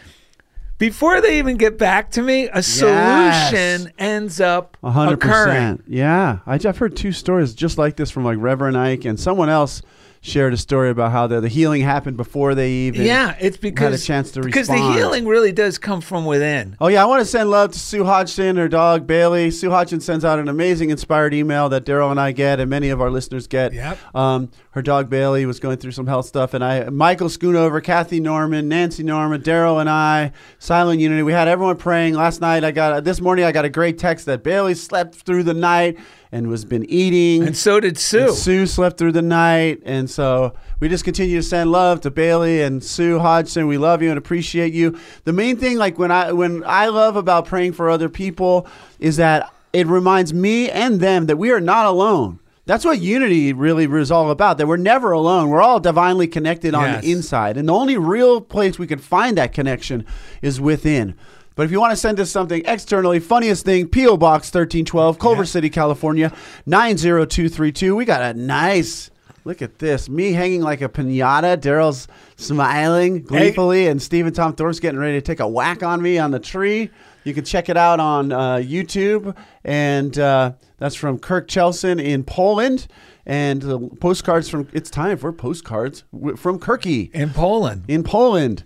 [0.79, 5.81] Before they even get back to me, a solution ends up A hundred occurring.
[5.87, 9.49] Yeah, I, I've heard two stories just like this from like Reverend Ike and someone
[9.49, 9.81] else
[10.23, 13.05] shared a story about how the, the healing happened before they even.
[13.05, 14.93] Yeah, it's because had a chance to because respond.
[14.95, 16.77] the healing really does come from within.
[16.79, 19.51] Oh yeah, I want to send love to Sue Hodgson, her dog Bailey.
[19.51, 22.89] Sue Hodgson sends out an amazing, inspired email that Daryl and I get, and many
[22.89, 23.73] of our listeners get.
[23.73, 24.15] Yep.
[24.15, 28.21] Um, her dog Bailey was going through some health stuff, and I, Michael Schoonover, Kathy
[28.21, 31.23] Norman, Nancy Norman, Daryl, and I, Silent Unity.
[31.23, 32.63] We had everyone praying last night.
[32.63, 33.43] I got this morning.
[33.43, 35.99] I got a great text that Bailey slept through the night
[36.33, 37.45] and was been eating.
[37.45, 38.23] And so did Sue.
[38.25, 42.11] And Sue slept through the night, and so we just continue to send love to
[42.11, 43.67] Bailey and Sue Hodgson.
[43.67, 44.97] We love you and appreciate you.
[45.25, 48.67] The main thing, like when I when I love about praying for other people,
[48.99, 52.39] is that it reminds me and them that we are not alone.
[52.65, 54.57] That's what unity really is all about.
[54.57, 55.49] That we're never alone.
[55.49, 57.03] We're all divinely connected on Yes.
[57.03, 60.05] the inside, and the only real place we can find that connection
[60.41, 61.13] is within.
[61.55, 64.17] But if you want to send us something externally, funniest thing, P.O.
[64.17, 66.33] Box 1312, Culver City, California,
[66.65, 67.95] 90232.
[67.95, 69.11] We got a nice,
[69.45, 70.09] look at this.
[70.09, 71.57] Me hanging like a pinata.
[71.57, 76.17] Daryl's smiling gleefully, and Stephen Tom Thorpe's getting ready to take a whack on me
[76.17, 76.89] on the tree.
[77.23, 79.35] You can check it out on uh, YouTube.
[79.63, 82.87] And uh, that's from Kirk Chelson in Poland.
[83.25, 86.03] And the postcards from, it's time for postcards
[86.35, 87.83] from Kirky in Poland.
[87.87, 88.65] in Poland.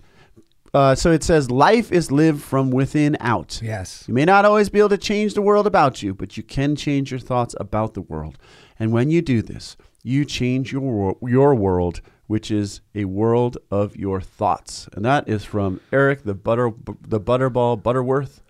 [0.78, 3.60] Uh, so it says, Life is lived from within out.
[3.60, 4.04] Yes.
[4.06, 6.76] You may not always be able to change the world about you, but you can
[6.76, 8.38] change your thoughts about the world.
[8.78, 13.96] And when you do this, you change your, your world which is a world of
[13.96, 14.88] your thoughts.
[14.92, 18.42] And that is from Eric the Butter the Butterball Butterworth,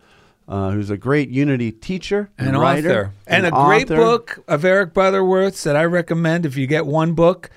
[0.49, 3.13] uh, who's a great Unity teacher An writer, author.
[3.27, 3.97] And an a great author.
[3.97, 7.51] book of Eric Butterworth's that I recommend if you get one book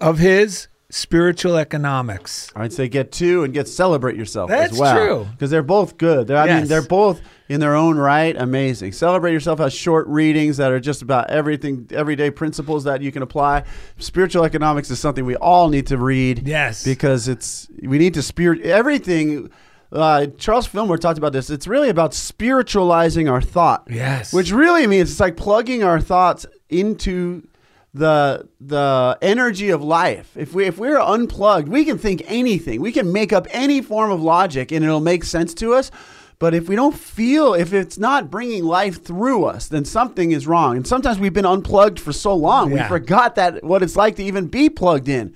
[0.00, 2.50] of his, Spiritual Economics.
[2.56, 4.96] I'd say get two and get celebrate yourself That's as well.
[4.96, 5.28] true.
[5.32, 6.26] because they're both good.
[6.26, 8.92] They're, I mean, they're both in their own right amazing.
[8.92, 13.22] Celebrate yourself has short readings that are just about everything, everyday principles that you can
[13.22, 13.64] apply.
[13.98, 16.46] Spiritual economics is something we all need to read.
[16.46, 16.84] Yes.
[16.84, 19.50] because it's we need to spirit everything.
[19.92, 21.50] Uh, Charles Fillmore talked about this.
[21.50, 23.86] It's really about spiritualizing our thought.
[23.90, 24.32] Yes.
[24.32, 27.46] Which really means it's like plugging our thoughts into
[27.92, 30.36] the the energy of life.
[30.36, 32.80] If we if we're unplugged, we can think anything.
[32.80, 35.90] We can make up any form of logic and it'll make sense to us.
[36.38, 40.46] But if we don't feel, if it's not bringing life through us, then something is
[40.46, 40.76] wrong.
[40.76, 44.24] And sometimes we've been unplugged for so long, we forgot that what it's like to
[44.24, 45.34] even be plugged in.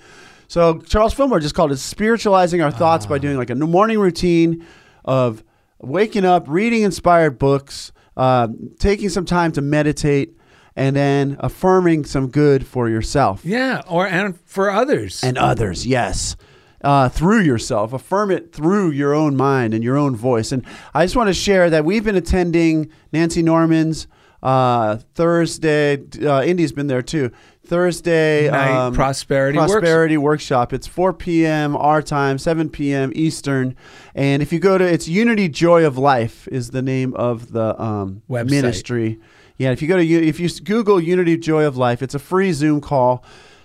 [0.49, 4.65] So Charles Fillmore just called it spiritualizing our thoughts by doing like a morning routine
[5.05, 5.45] of
[5.79, 10.39] waking up, reading inspired books, uh, taking some time to meditate,
[10.77, 15.23] and then affirming some good for yourself Yeah, or and for others.
[15.23, 15.87] and others.
[15.87, 16.37] Yes.
[16.83, 20.53] Uh, through yourself, affirm it through your own mind and your own voice.
[20.53, 24.07] And I just want to share that we've been attending Nancy Norman's
[24.43, 26.03] uh, Thursday.
[26.23, 27.31] Uh, Indy's been there too.
[27.67, 30.75] Thursday Night prosperity works- prosperity workshop.
[30.75, 31.75] It's 4 p.m.
[31.75, 33.11] our time, 7 p.m.
[33.15, 33.75] Eastern.
[34.15, 37.81] And if you go to it's Unity Joy of Life is the name of the
[37.81, 39.19] um, ministry.
[39.59, 42.53] Yeah, if you go to if you Google Unity Joy of Life, it's a free
[42.53, 43.25] Zoom call.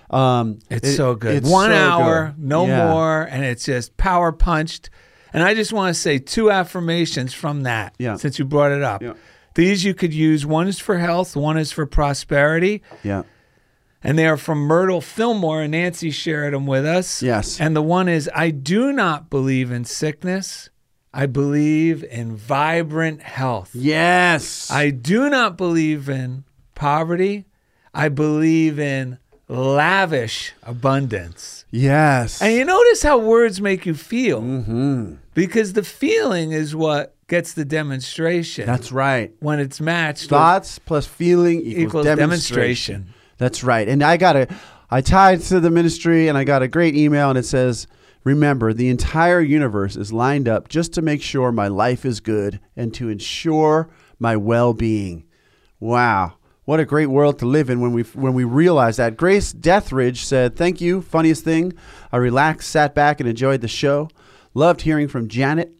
[0.09, 1.35] Um, It's it- so good.
[1.35, 2.43] it's One so hour, good.
[2.45, 2.87] no Yeah.
[2.91, 4.89] more, and it's just power punched.
[5.33, 7.93] And I just want to say two affirmations from that.
[7.99, 8.15] Yeah.
[8.15, 9.03] Since you brought it up.
[9.03, 9.13] Yeah.
[9.55, 10.45] These you could use.
[10.45, 12.81] One is for health, one is for prosperity.
[13.03, 13.23] Yeah.
[14.03, 17.21] And they are from Myrtle Fillmore, and Nancy shared them with us.
[17.21, 17.59] Yes.
[17.59, 20.69] And the one is I do not believe in sickness.
[21.13, 23.71] I believe in vibrant health.
[23.73, 24.69] Yes.
[24.69, 26.43] I do not believe in
[26.75, 27.45] poverty.
[27.93, 29.17] I believe in
[29.47, 31.65] lavish abundance.
[31.71, 32.39] yes.
[32.41, 34.41] And you notice how words make you feel.
[34.41, 35.15] Mm-hmm.
[35.33, 38.67] Because the feeling is what gets the demonstration.
[38.67, 39.33] That's right.
[39.39, 42.93] when it's matched with Thoughts plus feeling equals, equals demonstration.
[42.95, 43.13] demonstration.
[43.39, 43.87] That's right.
[43.87, 44.47] And I got a,
[44.91, 47.87] I tied to the ministry and I got a great email and it says,
[48.23, 52.59] Remember, the entire universe is lined up just to make sure my life is good
[52.75, 55.25] and to ensure my well being.
[55.79, 56.33] Wow.
[56.65, 59.17] What a great world to live in when we when we realize that.
[59.17, 61.73] Grace Deathridge said, "Thank you, funniest thing.
[62.11, 64.09] I relaxed, sat back, and enjoyed the show.
[64.53, 65.73] Loved hearing from Janet.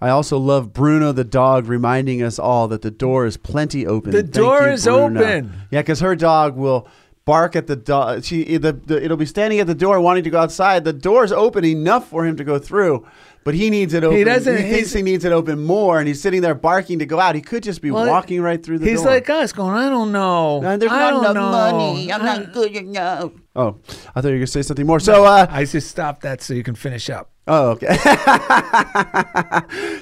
[0.00, 4.10] I also love Bruno the dog reminding us all that the door is plenty open.
[4.10, 5.52] The Thank door you, is Bruno." open.
[5.70, 6.88] Yeah, because her dog will
[7.24, 8.24] bark at the dog.
[8.24, 10.84] She the, the it'll be standing at the door wanting to go outside.
[10.84, 13.06] The door's open enough for him to go through,
[13.44, 14.18] but he needs it open.
[14.18, 17.06] He doesn't- He thinks he needs it open more, and he's sitting there barking to
[17.06, 17.34] go out.
[17.34, 19.12] He could just be Well, walking right through the He's door.
[19.12, 20.62] He's like us, going, I don't know.
[20.62, 21.50] And there's I not don't enough know.
[21.50, 22.12] money.
[22.12, 23.32] I'm not good enough.
[23.56, 23.76] Oh,
[24.14, 24.98] I thought you were gonna say something more.
[25.00, 27.30] So, uh, I just stopped that so you can finish up.
[27.46, 27.88] Oh, okay.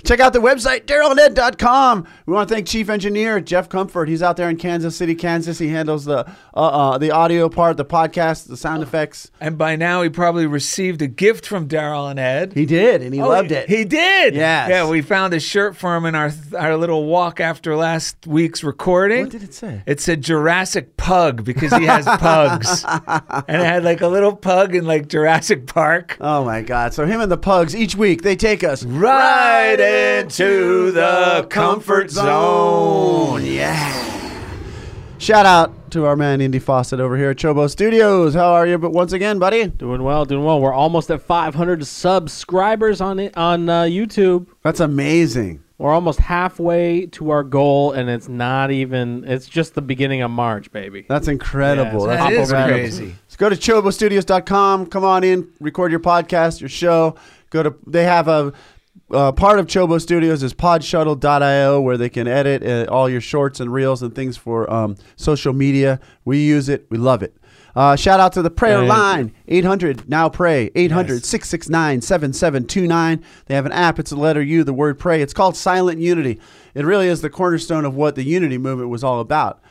[0.05, 2.07] Check out the website, DarylNed.com.
[2.27, 4.09] We want to thank Chief Engineer Jeff Comfort.
[4.09, 5.59] He's out there in Kansas City, Kansas.
[5.59, 6.19] He handles the
[6.55, 9.31] uh, uh, the audio part, the podcast, the sound effects.
[9.41, 12.53] And by now, he probably received a gift from Daryl and Ed.
[12.53, 13.69] He did, and he Oh, loved it.
[13.69, 14.37] He did.
[14.37, 14.69] Yes.
[14.71, 18.63] Yeah, we found a shirt for him in our our little walk after last week's
[18.63, 19.23] recording.
[19.25, 19.83] what did it say?
[19.85, 22.85] It said Jurassic Pug because he has pugs,
[23.49, 26.17] and it had like a little pug in like Jurassic Park.
[26.21, 26.95] Oh my God!
[26.95, 29.79] So him and the pugs each week they take us Right
[30.19, 33.45] into the comfort zone.
[33.45, 34.11] Yeah.
[35.19, 38.35] Shout out to our man Indy Fawcett over here at Chobo Studios.
[38.35, 38.77] How are you?
[38.79, 40.61] But once again, buddy, Doing well, doing well.
[40.61, 44.49] We're almost at 500 subscribers on it on uh, YouTube.
[44.63, 45.63] that's amazing.
[45.79, 49.25] We're almost halfway to our goal, and it's not even.
[49.27, 51.07] It's just the beginning of March, baby.
[51.09, 52.07] That's incredible.
[52.07, 52.79] Yeah, That's That is incredible.
[52.79, 53.15] crazy.
[53.33, 54.87] So go to chobostudios.com.
[54.89, 57.17] Come on in, record your podcast, your show.
[57.49, 58.53] Go to they have a
[59.11, 63.59] uh, part of Chobo Studios is podshuttle.io where they can edit uh, all your shorts
[63.59, 65.99] and reels and things for um, social media.
[66.27, 66.87] We use it.
[66.91, 67.35] We love it.
[67.75, 73.55] Uh, shout out to the prayer Thank line 800 now pray 800 669 7729 they
[73.55, 76.39] have an app it's the letter u the word pray it's called silent unity
[76.75, 79.63] it really is the cornerstone of what the unity movement was all about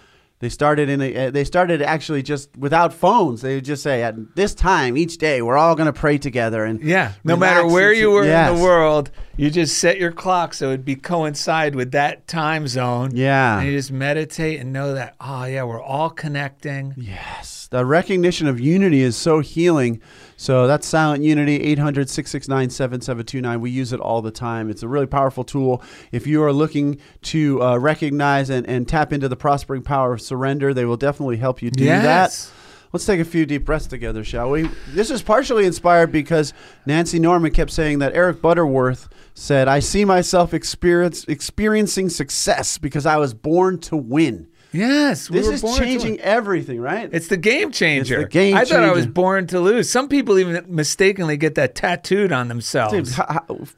[0.42, 3.42] they started in a, uh, they started actually just without phones.
[3.42, 6.66] They would just say at this time each day we're all going to pray together
[6.66, 10.12] and Yeah, no matter where into- you were in the world, You just set your
[10.12, 13.12] clock so it'd be coincide with that time zone.
[13.13, 13.60] Yeah.
[13.60, 16.94] And you just meditate and know that, oh, yeah, we're all connecting.
[16.98, 17.67] Yes.
[17.72, 20.02] The recognition of unity is so healing.
[20.36, 23.62] So that's Silent Unity, 800 669 7729.
[23.62, 24.70] We use it all the time.
[24.70, 25.82] It's a really powerful tool.
[26.12, 30.22] If you are looking to uh, recognize and, and tap into the prospering power of
[30.22, 32.48] surrender, they will definitely help you do Yes.
[32.48, 32.54] that.
[32.94, 34.70] Let's take a few deep breaths together, shall we?
[34.89, 36.54] This is partially inspired because
[36.86, 43.06] Nancy Norman kept saying that Eric Butterworth said, I see myself experience, experiencing success because
[43.06, 44.48] I was born to win.
[44.74, 45.30] Yes.
[45.30, 47.10] we This were is born to changing everything, right?
[47.12, 48.22] It's the game changer.
[48.22, 49.89] It's the game I thought I was born to lose.
[49.91, 53.15] Some people even mistakenly get that tattooed on themselves.
[53.15, 53.26] Dude,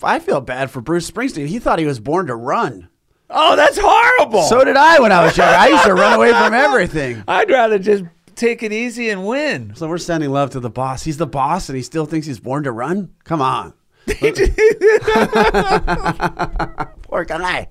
[0.03, 1.47] I feel bad for Bruce Springsteen.
[1.47, 2.89] He thought he was born to run.
[3.29, 4.43] oh, that's horrible.
[4.43, 5.55] So did I when I was younger.
[5.55, 7.23] I used to run away from everything.
[7.27, 8.03] I'd rather just
[8.35, 9.73] take it easy and win.
[9.75, 11.03] So we're sending love to the boss.
[11.03, 13.13] He's the boss and he still thinks he's born to run?
[13.23, 13.73] Come on.
[17.03, 17.67] Poor guy.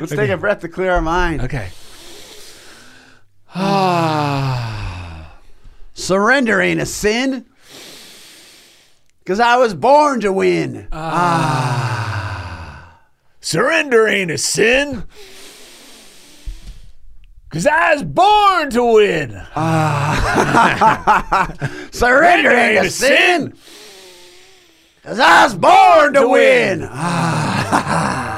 [0.00, 1.42] Let's take a breath to clear our mind.
[1.42, 1.70] Okay.
[5.94, 7.46] Surrender ain't a sin.
[9.20, 10.88] Because I was born to win.
[10.92, 13.00] Ah,
[13.40, 15.04] Surrender ain't a sin.
[17.48, 19.40] Cause I was born to win.
[19.54, 21.54] Ah.
[21.92, 23.54] Surrender ain't a sin.
[25.04, 26.88] Because I was born to win.
[26.90, 28.30] I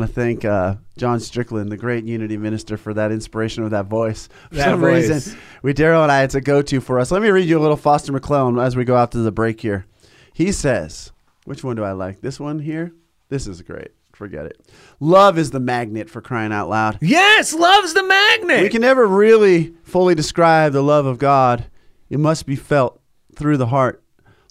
[0.00, 3.86] want to thank uh, John Strickland, the great Unity minister, for that inspiration with that
[3.86, 4.28] voice.
[4.48, 5.08] For That some voice.
[5.08, 7.10] reason, we Daryl and I, it's a go-to for us.
[7.10, 9.60] Let me read you a little Foster McClellan as we go out to the break
[9.60, 9.86] here.
[10.32, 11.12] He says,
[11.44, 12.20] "Which one do I like?
[12.20, 12.92] This one here.
[13.28, 13.90] This is great.
[14.12, 14.60] Forget it.
[14.98, 16.98] Love is the magnet for crying out loud.
[17.00, 18.62] Yes, love's the magnet.
[18.62, 21.66] We can never really fully describe the love of God.
[22.10, 23.00] It must be felt
[23.34, 24.02] through the heart.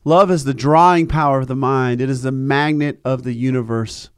[0.05, 2.01] Love is the drawing power of the mind.
[2.01, 4.09] It is the magnet of the universe.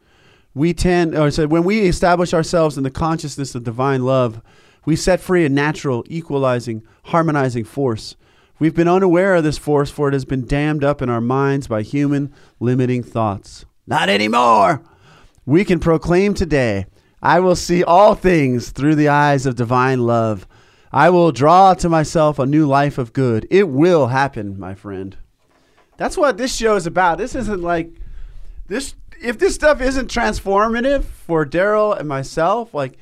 [0.54, 4.42] We tend, or said, when we establish ourselves in the consciousness of divine love,
[4.86, 8.16] we set free a natural, equalizing, harmonizing force.
[8.60, 11.68] We've been unaware of this force, for it has been dammed up in our minds
[11.68, 13.66] by human limiting thoughts.
[13.88, 14.82] Not anymore.
[15.46, 16.86] We can proclaim today,
[17.22, 20.48] I will see all things through the eyes of divine love.
[20.92, 23.48] I will draw to myself a new life of good.
[23.50, 25.16] It will happen, my friend.
[25.98, 27.18] That's what this show is about.
[27.18, 27.92] This isn't like
[28.68, 28.96] this.
[29.22, 32.98] If this stuff isn't transformative for Daryl and myself, like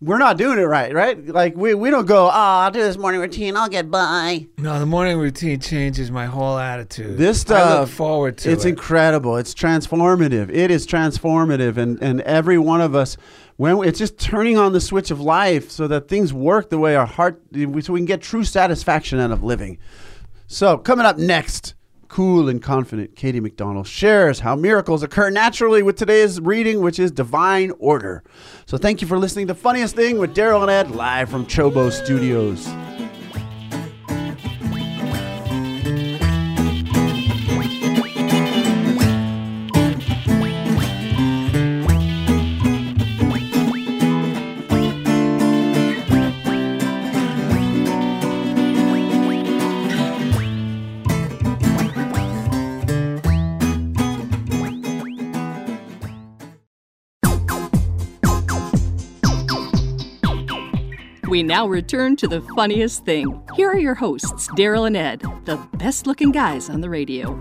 [0.00, 1.26] we're not doing it right, right?
[1.26, 4.46] Like we, we don't go, oh, I'll do this morning routine, I'll get by.
[4.56, 7.18] no, the morning routine changes my whole attitude.
[7.18, 8.70] This stuff I look forward to it's it.
[8.70, 9.36] incredible.
[9.36, 10.48] It's transformative.
[10.50, 13.18] It is transformative, and and every one of us,
[13.56, 16.78] when we, it's just turning on the switch of life, so that things work the
[16.78, 19.78] way our heart, so we can get true satisfaction out of living.
[20.46, 21.74] So coming up next.
[22.10, 27.12] Cool and confident, Katie McDonald shares how miracles occur naturally with today's reading, which is
[27.12, 28.24] Divine Order.
[28.66, 31.92] So, thank you for listening to Funniest Thing with Daryl and Ed live from Chobo
[31.92, 32.66] Studios.
[61.30, 63.40] We now return to the funniest thing.
[63.54, 67.28] Here are your hosts, Daryl and Ed, the best looking guys on the radio.
[67.28, 67.36] All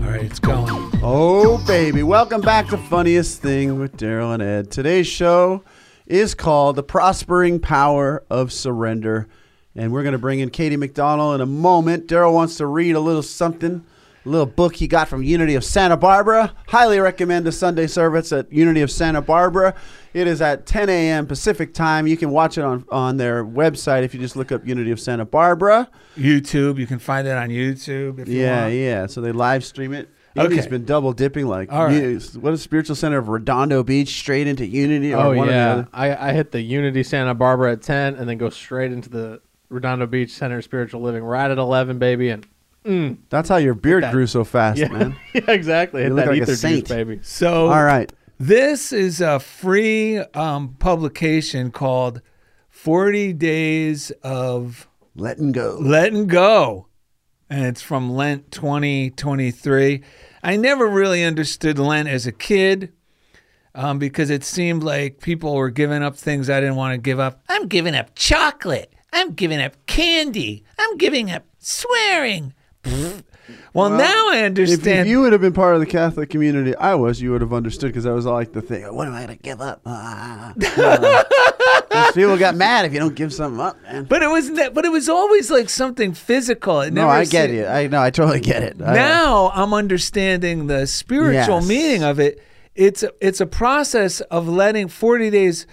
[0.00, 0.68] right, it's going.
[1.02, 2.04] Oh, baby.
[2.04, 4.70] Welcome back to Funniest Thing with Daryl and Ed.
[4.70, 5.64] Today's show
[6.06, 9.26] is called The Prospering Power of Surrender.
[9.74, 12.06] And we're going to bring in Katie McDonald in a moment.
[12.06, 13.89] Daryl wants to read a little something, a
[14.24, 16.52] little book he got from Unity of Santa Barbara.
[16.68, 19.74] Highly recommend the Sunday service at Unity of Santa Barbara.
[20.12, 21.26] It is at 10 a.m.
[21.26, 22.06] Pacific time.
[22.06, 25.00] You can watch it on, on their website if you just look up Unity of
[25.00, 25.88] Santa Barbara.
[26.16, 26.78] YouTube.
[26.78, 28.74] You can find it on YouTube if you Yeah, want.
[28.74, 29.06] yeah.
[29.06, 30.08] So they live stream it.
[30.36, 30.44] Okay.
[30.44, 31.94] Unity's been double dipping like All right.
[32.02, 35.46] you- what is spiritual center of Redondo Beach straight into Unity or Oh one or
[35.46, 35.88] the yeah, other.
[35.92, 39.40] I, I hit the Unity Santa Barbara at ten, and then go straight into the
[39.70, 42.46] Redondo Beach Center of Spiritual Living right at eleven, baby, and
[42.84, 44.12] mm, That's how your beard that.
[44.12, 45.16] grew so fast, yeah, man.
[45.34, 46.02] yeah, exactly.
[46.04, 46.88] You look that like a ether juice, saint.
[46.88, 47.20] baby.
[47.22, 48.12] So All right.
[48.38, 52.22] This is a free um, publication called
[52.70, 55.76] 40 Days of Letting go.
[55.80, 56.86] Letting Go.
[57.50, 60.02] and it's from Lent 2023.
[60.42, 62.92] I never really understood Lent as a kid
[63.74, 67.20] um, because it seemed like people were giving up things I didn't want to give
[67.20, 67.42] up.
[67.48, 68.92] I'm giving up chocolate.
[69.12, 70.64] I'm giving up candy.
[70.78, 72.54] I'm giving up swearing.
[73.72, 75.00] Well, now I understand.
[75.00, 77.52] if you would have been part of the Catholic community I was, you would have
[77.52, 78.82] understood because that was like the thing.
[78.94, 79.80] What am I going to give up?
[79.84, 80.52] Uh,
[82.14, 84.04] people got mad if you don't give something up, man.
[84.04, 86.80] but it was, but it was always like something physical.
[86.80, 87.66] It No, I get it.
[87.68, 88.00] I know.
[88.00, 88.78] I totally get it.
[88.78, 91.68] Now I'm understanding the spiritual Yes.
[91.68, 92.40] meaning of it.
[92.74, 95.66] It's it's a process of letting 40 days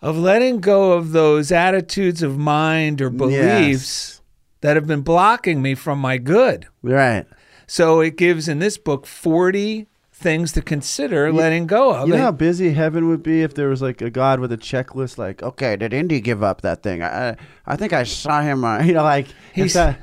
[0.00, 4.17] of letting go of those attitudes of mind or beliefs
[4.60, 6.66] that have been blocking me from my good.
[6.82, 7.26] right.
[7.70, 12.08] So it gives in this book 40 things to consider letting go of.
[12.08, 14.56] You know how busy heaven would be if there was like a God with a
[14.56, 17.02] checklist, like, okay, did Indy give up that thing?
[17.02, 17.36] I, I-
[17.66, 18.64] I think I saw him.
[18.64, 20.00] Uh, you know, like, He's- if that,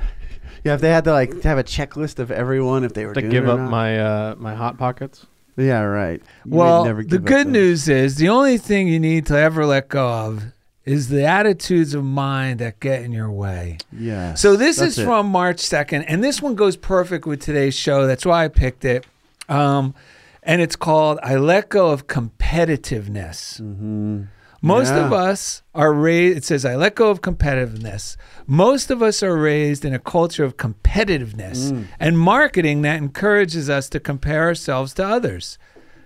[0.63, 3.21] yeah, if they had to like have a checklist of everyone if they were To
[3.21, 3.71] doing give it or up not.
[3.71, 5.25] my uh, my hot pockets.
[5.57, 6.21] yeah, right.
[6.45, 7.53] You Well, never the give up good those.
[7.53, 10.43] news is the only thing you need to ever let go of
[10.85, 13.77] is the attitudes of mind that get in your way.
[13.91, 14.35] Yeah.
[14.35, 15.03] So this is it.
[15.05, 18.05] from March 2nd, and this one goes perfect with today's show.
[18.05, 19.05] That's why I picked it.
[19.49, 19.95] Um,
[20.43, 23.59] and it's called I Let Go of Competitiveness.
[24.61, 25.05] Most Yeah.
[25.05, 28.15] of us are raised, it says, I let go of competitiveness.
[28.47, 33.89] Most of us are raised in a culture of competitiveness and marketing that encourages us
[33.89, 35.57] to compare ourselves to others.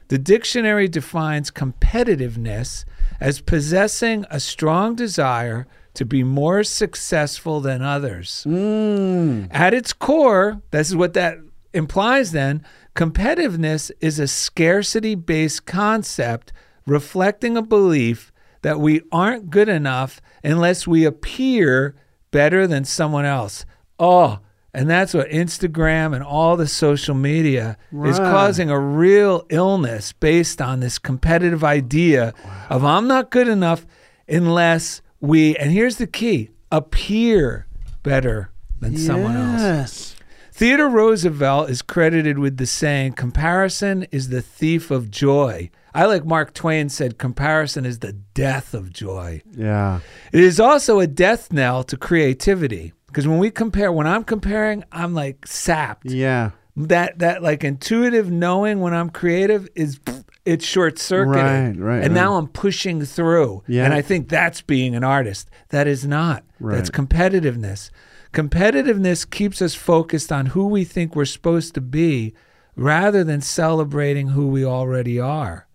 [0.10, 2.84] The dictionary defines competitiveness
[3.20, 8.44] as possessing a strong desire to be more successful than others.
[8.44, 9.46] Hmm.
[9.52, 11.38] At its core, this is what that
[11.74, 16.52] implies then competitiveness is a scarcity based concept
[16.88, 18.32] reflecting a belief
[18.64, 21.96] that we aren't good enough unless we appear
[22.32, 23.66] better than someone else.
[24.00, 24.40] Oh,
[24.74, 30.62] and that's what Instagram and all the social media is causing a real illness based
[30.62, 32.34] on this competitive idea
[32.70, 33.86] of I'm not good enough
[34.28, 37.68] unless we, and here's the key, appear
[38.04, 39.62] better than someone else.
[39.62, 40.16] Yes.
[40.52, 45.70] Theodore Roosevelt is credited with the saying, comparison is the thief of joy.
[45.94, 49.42] I like Mark Twain said, comparison is the death of joy.
[49.52, 50.02] Yeah.
[50.32, 52.94] It is also a death knell to creativity.
[53.10, 56.10] Because when we compare, when I'm comparing, I'm like sapped.
[56.10, 56.52] Yeah.
[56.78, 60.00] That that like intuitive knowing when I'm creative is
[60.46, 61.78] it's short circuited.
[61.78, 62.36] Right, right, And now.
[62.36, 63.64] I'm pushing through.
[63.68, 63.86] Yeah.
[63.86, 65.50] And I think that's being an artist.
[65.70, 66.44] That is not.
[66.60, 66.76] Right.
[66.76, 67.90] That's competitiveness.
[68.32, 72.36] Competitiveness keeps us focused on who we think we're supposed to be
[72.76, 75.68] rather than celebrating who we already are.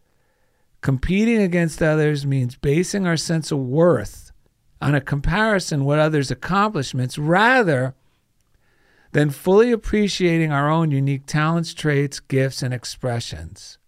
[0.81, 4.24] Competing against others means basing our sense of worth
[4.81, 7.95] on a comparison with others' accomplishments rather
[9.13, 13.79] than fully appreciating our own unique talents, traits, gifts, and expressions.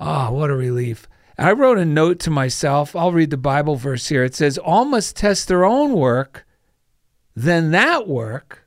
[0.00, 1.08] Ah, what a relief.
[1.38, 2.96] I wrote a note to myself.
[2.96, 4.24] I'll read the Bible verse here.
[4.24, 6.46] It says, All must test their own work,
[7.34, 8.66] then that work,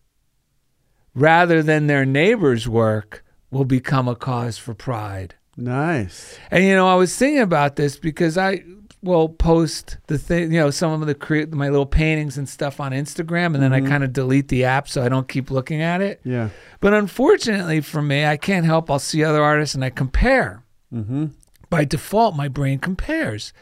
[1.14, 5.36] rather than their neighbor's work, will become a cause for pride.
[5.58, 6.38] Nice.
[6.50, 8.64] And you know, I was thinking about this because I
[9.02, 12.80] will post the thing, you know, some of the cre- my little paintings and stuff
[12.80, 15.82] on Instagram, and then I kind of delete the app so I don't keep looking
[15.82, 16.20] at it.
[16.24, 16.50] Yeah.
[16.82, 18.92] But unfortunately for me, I can't help.
[18.92, 20.64] I'll see other artists and I compare.
[20.94, 21.28] Mm-hmm.
[21.70, 23.54] By default, my brain compares,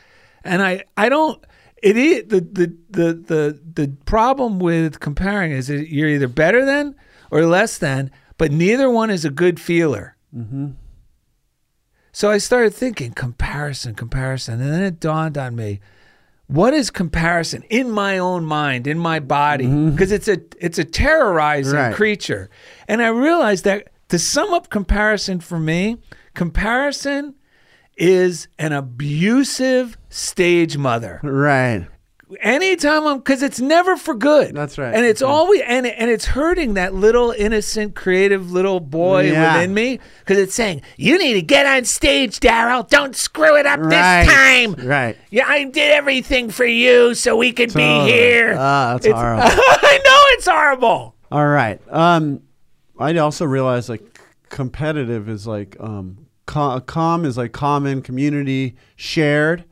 [0.43, 1.43] and I I don't.
[1.83, 6.65] It is the the the the the problem with comparing is that you're either better
[6.65, 6.95] than
[7.29, 10.15] or less than, but neither one is a good feeler.
[12.17, 15.81] So I started thinking comparison, comparison, and then it dawned on me,
[16.47, 19.65] what is comparison in my own mind, in my body?
[19.65, 19.91] Mm-hmm.
[19.91, 21.93] Because it's a it's a terrorizing Right.
[21.93, 22.49] creature,
[22.87, 25.97] and I realized that to sum up comparison for me,
[26.33, 27.35] comparison
[27.97, 31.85] is an abusive stage mother Right.
[32.41, 34.53] Anytime I'm because it's never for good.
[34.55, 34.93] That's right.
[34.93, 35.27] And it's right.
[35.29, 39.55] always and and it's hurting that little innocent, creative little boy Yeah.
[39.55, 42.87] within me because it's saying you need to get on stage, Daryl.
[42.87, 44.25] Don't screw it up Right.
[44.25, 44.87] this time.
[44.87, 45.17] Right.
[45.29, 48.55] Yeah, I did everything for you so we could be here.
[48.57, 49.43] Ah, that's It's- horrible.
[49.49, 51.15] I know it's horrible.
[51.31, 51.79] All right.
[51.89, 52.41] Um,
[52.99, 54.19] I also realized like
[54.49, 59.65] competitive is like um, co- com is like common, community, shared.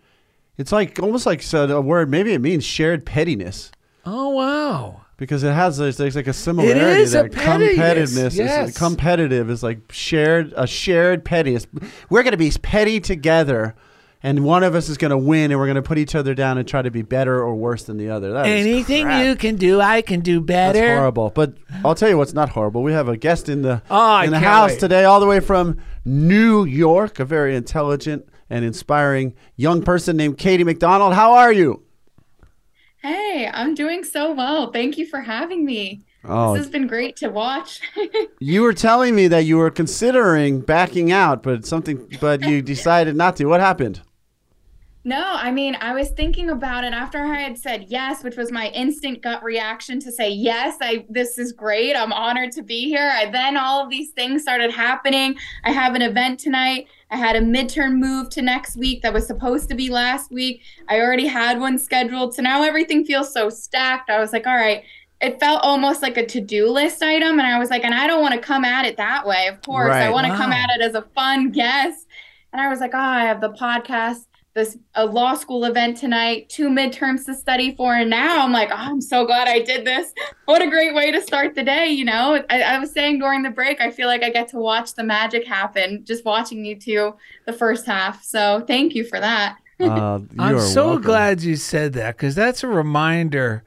[0.58, 2.10] It's like almost like said a word.
[2.10, 3.72] Maybe it means shared pettiness
[4.06, 5.01] Oh wow.
[5.18, 7.01] because it has there's, there's like a similarity.
[7.01, 7.30] is a there.
[7.30, 7.78] pettiness,
[8.18, 8.70] Competitiveness yes.
[8.70, 11.68] is competitive is like shared a shared pettiness.
[12.10, 13.76] We're gonna be petty together.
[14.24, 16.34] and one of us is going to win, and we're going to put each other
[16.34, 18.32] down and try to be better or worse than the other.
[18.34, 19.24] That is Anything crap.
[19.24, 20.80] you can do, I can do better.
[20.80, 21.30] That's horrible.
[21.30, 21.53] But
[21.84, 22.82] I'll tell you what's not horrible.
[22.82, 24.80] We have a guest in the Oh, I in the can't house wait.
[24.80, 27.20] today, all the way from New York.
[27.20, 31.14] A very intelligent and inspiring young person named Katie McDonald.
[31.14, 31.84] How are you?
[33.02, 34.72] Hey, I'm doing so well.
[34.72, 36.02] Thank you for having me.
[36.24, 37.80] Oh, This has been great to watch.
[38.39, 43.16] you were telling me that you were considering backing out, but something, but you decided
[43.16, 43.46] not to.
[43.46, 44.02] What happened?
[45.08, 48.51] No, I mean, I was thinking about it after I had said yes, which was
[48.51, 51.95] my instant gut reaction to say yes, I this is great.
[51.95, 53.12] I'm honored to be here.
[53.14, 55.38] I then all of these things started happening.
[55.64, 56.88] I have an event tonight.
[57.12, 60.64] I had a midterm move to next week that was supposed to be last week.
[60.89, 62.34] I already had one scheduled.
[62.34, 64.10] So now everything feels so stacked.
[64.10, 64.84] I was like, all right,
[65.22, 68.22] it felt almost like a to-do list item and i was like and i don't
[68.22, 70.82] want to come at it that way of course i want to come at it
[70.82, 72.06] as a fun guest
[72.51, 74.26] and i was like oh i have the podcast
[74.56, 78.70] this a law school event tonight two midterms to study for and now i'm like
[78.72, 80.12] oh i'm so glad i did this
[80.45, 83.43] what a great way to start the day you know I, I was saying during
[83.43, 86.80] the break i feel like i get to watch the magic happen just watching you
[86.80, 87.14] two
[87.45, 91.01] the first half so thank you for that Uh, I'm you're so welcome.
[91.03, 93.66] glad you said that because that's a reminder.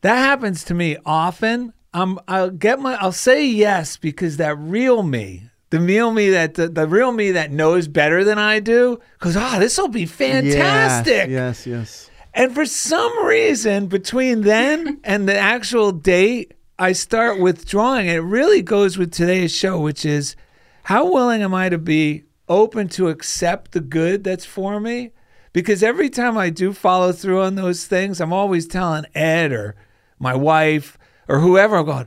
[0.00, 1.72] That happens to me often.
[1.92, 6.54] I'm, I'll get my, I'll say yes because that real me, the real me that
[6.54, 9.88] the, the real me that knows better than I do, goes, oh, ah, this will
[9.88, 11.28] be fantastic.
[11.28, 12.10] Yes, yes, yes.
[12.32, 18.06] And for some reason, between then and the actual date, I start withdrawing.
[18.06, 20.36] And it really goes with today's show, which is
[20.84, 25.10] how willing am I to be open to accept the good that's for me?
[25.52, 29.74] Because every time I do follow through on those things, I'm always telling Ed or
[30.20, 30.96] my wife
[31.28, 32.06] or whoever, I'm going,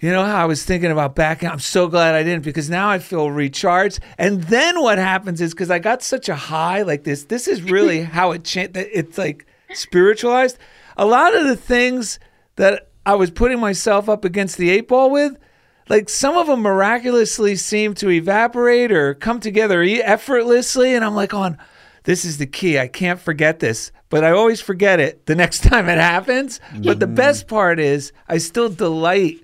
[0.00, 1.48] you know how I was thinking about backing?
[1.48, 3.98] I'm so glad I didn't because now I feel recharged.
[4.16, 7.62] And then what happens is because I got such a high like this, this is
[7.62, 8.76] really how it changed.
[8.76, 10.58] It's like spiritualized.
[10.96, 12.20] A lot of the things
[12.56, 15.36] that I was putting myself up against the eight ball with,
[15.88, 20.94] like some of them miraculously seem to evaporate or come together effortlessly.
[20.94, 21.58] And I'm like, on,
[22.04, 22.78] this is the key.
[22.78, 26.60] I can't forget this, but I always forget it the next time it happens.
[26.72, 27.14] But the mm-hmm.
[27.16, 29.40] best part is I still delight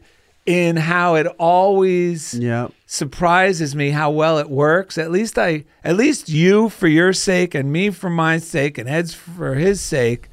[0.47, 2.68] in how it always Yeah.
[2.86, 4.99] surprises me how well it works.
[4.99, 8.88] At least I, at least you for your sake and me for my sake and
[8.88, 10.28] Ed's for his sake,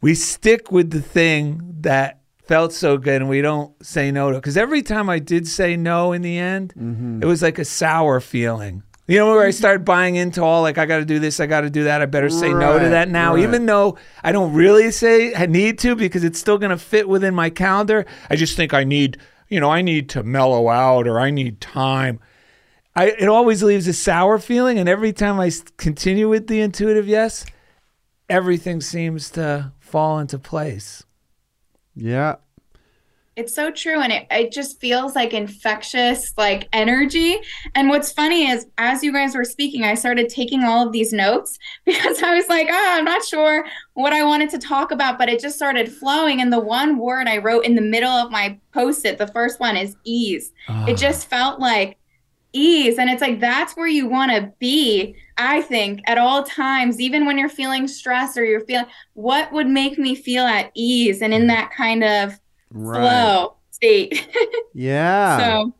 [0.00, 4.36] we stick with the thing that felt so good and we don't say no to.
[4.38, 7.22] Because every time I did say no in the end, mm-hmm.
[7.22, 8.82] it was like a sour feeling.
[9.08, 9.56] You know, where I mm-hmm.
[9.56, 12.02] start buying into all like I got to do this, I got to do that.
[12.02, 13.42] I better say no to Right, that now, right.
[13.44, 17.08] even though I don't really say I need to because it's still going to fit
[17.08, 18.04] within my calendar.
[18.28, 21.60] I just think I need, you know, I need to mellow out or I need
[21.60, 22.18] time.
[22.96, 26.60] I it always leaves a sour feeling, and every time I s- continue with the
[26.60, 27.44] intuitive yes,
[28.28, 31.04] everything seems to fall into place.
[31.94, 32.36] Yeah.
[33.36, 34.00] It's so true.
[34.00, 37.36] And it, it just feels like infectious, like energy.
[37.74, 41.12] And what's funny is, as you guys were speaking, I started taking all of these
[41.12, 45.18] notes because I was like, oh, I'm not sure what I wanted to talk about,
[45.18, 46.40] but it just started flowing.
[46.40, 49.60] And the one word I wrote in the middle of my post it, the first
[49.60, 50.52] one is ease.
[50.68, 50.94] It ah.
[50.94, 51.98] just felt like
[52.54, 52.98] ease.
[52.98, 57.26] And it's like, that's where you want to be, I think, at all times, even
[57.26, 61.34] when you're feeling stress or you're feeling, what would make me feel at ease and
[61.34, 61.48] in mm.
[61.48, 62.40] that kind of
[62.76, 63.00] Right.
[63.00, 64.28] flow state.
[64.74, 65.38] Yeah.
[65.38, 65.74] so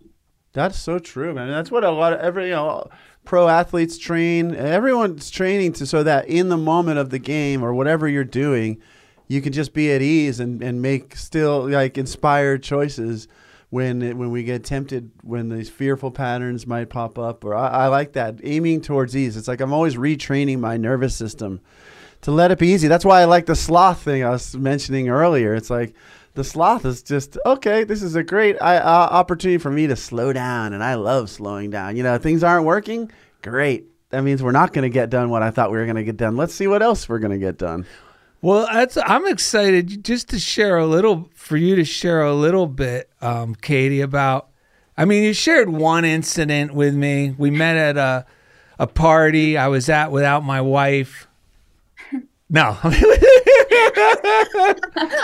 [0.54, 1.48] That's so true, man.
[1.48, 2.88] That's what a lot of every you know
[3.24, 4.54] pro athletes train.
[4.54, 8.80] Everyone's training to so that in the moment of the game or whatever you're doing,
[9.28, 13.28] you can just be at ease and, and make still like inspired choices
[13.68, 17.44] when it, when we get tempted when these fearful patterns might pop up.
[17.44, 19.36] Or I, I like that aiming towards ease.
[19.36, 21.60] It's like I'm always retraining my nervous system
[22.22, 22.88] to let it be easy.
[22.88, 25.54] That's why I like the sloth thing I was mentioning earlier.
[25.54, 25.94] It's like
[26.36, 27.82] the sloth is just okay.
[27.84, 31.70] This is a great uh, opportunity for me to slow down, and I love slowing
[31.70, 31.96] down.
[31.96, 33.10] You know, things aren't working.
[33.42, 33.86] Great.
[34.10, 36.04] That means we're not going to get done what I thought we were going to
[36.04, 36.36] get done.
[36.36, 37.86] Let's see what else we're going to get done.
[38.40, 43.10] Well, I'm excited just to share a little for you to share a little bit,
[43.20, 44.48] um, Katie, about.
[44.96, 47.34] I mean, you shared one incident with me.
[47.36, 48.26] We met at a
[48.78, 51.28] a party I was at without my wife.
[52.48, 52.78] No,
[53.76, 54.74] I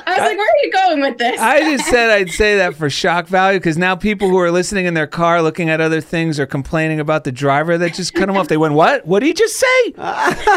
[0.07, 1.41] was like, where are you going with this?
[1.41, 4.87] I just said I'd say that for shock value because now people who are listening
[4.87, 8.27] in their car looking at other things are complaining about the driver that just cut
[8.27, 8.49] them off.
[8.49, 9.07] They went, "What?
[9.07, 9.93] What did he just say?"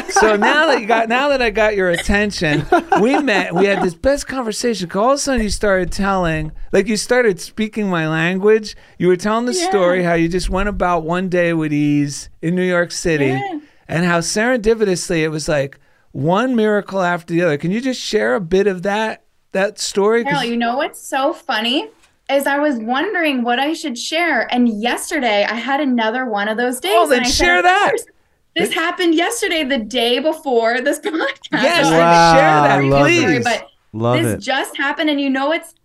[0.09, 2.65] so now that you got, now that I got your attention,
[3.01, 3.53] we met.
[3.53, 4.89] We had this best conversation.
[4.89, 8.75] 'cause All of a sudden, you started telling, like you started speaking my language.
[8.97, 9.69] You were telling the Yeah.
[9.69, 13.27] story how you just went about one day with ease in New York City.
[13.27, 13.59] Yeah.
[13.87, 15.77] and how serendipitously it was like
[16.15, 17.57] one miracle after the other.
[17.57, 20.23] Can you just share a bit of that that story?
[20.23, 21.89] Carol, you know what's so funny
[22.29, 26.55] is I was wondering what I should share, and yesterday I had another one of
[26.57, 26.93] those days.
[26.95, 28.05] Oh, then and I said, share "Of that." course,
[28.55, 31.37] This happened yesterday, the day before this podcast.
[31.51, 33.43] Yes, So Wow, share that, I love Sorry, please.
[33.43, 34.39] but Love this it.
[34.39, 35.75] just happened, and you know what's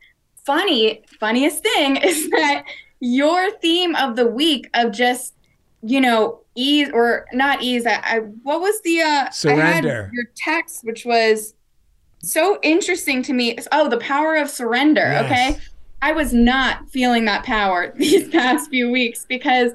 [0.44, 1.02] funny?
[1.18, 2.64] Funniest thing is that
[3.00, 5.34] your theme of the week of just
[5.82, 7.86] you know ease or not ease.
[7.86, 10.10] I, I what was the uh Surrender.
[10.12, 11.54] your text, which was
[12.22, 13.56] so interesting to me.
[13.72, 15.00] Oh, the power of surrender.
[15.00, 15.24] Yes.
[15.24, 15.64] Okay,
[16.02, 19.72] I was not feeling that power these past few weeks because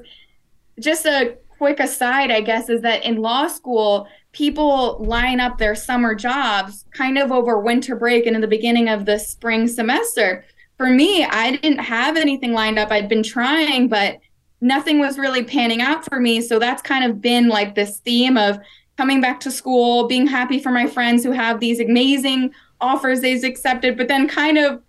[0.78, 5.74] just a quick aside, I guess, is that in law school, people line up their
[5.74, 10.44] summer jobs kind of over winter break and in the beginning of the spring semester.
[10.76, 12.90] For me, I didn't have anything lined up.
[12.92, 14.18] I'd been trying, but
[14.60, 16.40] nothing was really panning out for me.
[16.40, 18.58] So that's kind of been like this theme of
[18.96, 23.44] coming back to school, being happy for my friends who have these amazing offers they've
[23.44, 24.82] accepted, but then kind of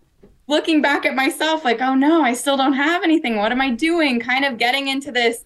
[0.47, 3.35] looking back at myself like, oh no, I still don't have anything.
[3.35, 4.19] What am I doing?
[4.19, 5.43] Kind of getting into this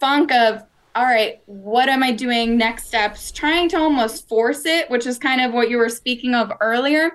[0.00, 0.62] funk of,
[0.96, 2.56] all right, what am I doing?
[2.56, 6.34] Next steps, trying to almost force it, which is kind of what you were speaking
[6.34, 7.12] of earlier.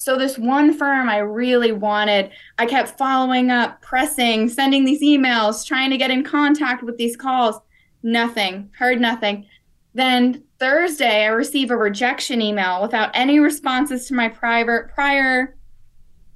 [0.00, 5.66] So, this one firm I really wanted, I kept following up, pressing, sending these emails,
[5.66, 7.56] trying to get in contact with these calls.
[8.02, 9.44] Nothing, heard nothing.
[9.92, 15.54] Then Thursday, I receive a rejection email without any responses to my private prior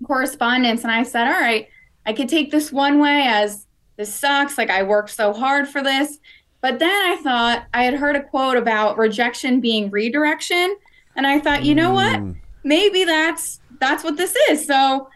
[0.06, 0.82] correspondence.
[0.82, 1.66] And I said, all right,
[2.04, 4.58] I could take this one way as this sucks.
[4.58, 6.18] Like I worked so hard for this.
[6.60, 10.76] But then I thought I had heard a quote about rejection being redirection.
[11.16, 12.20] And I thought, you know what?
[12.20, 12.36] Mm.
[12.64, 14.66] Maybe that's that's what this is.
[14.66, 15.08] So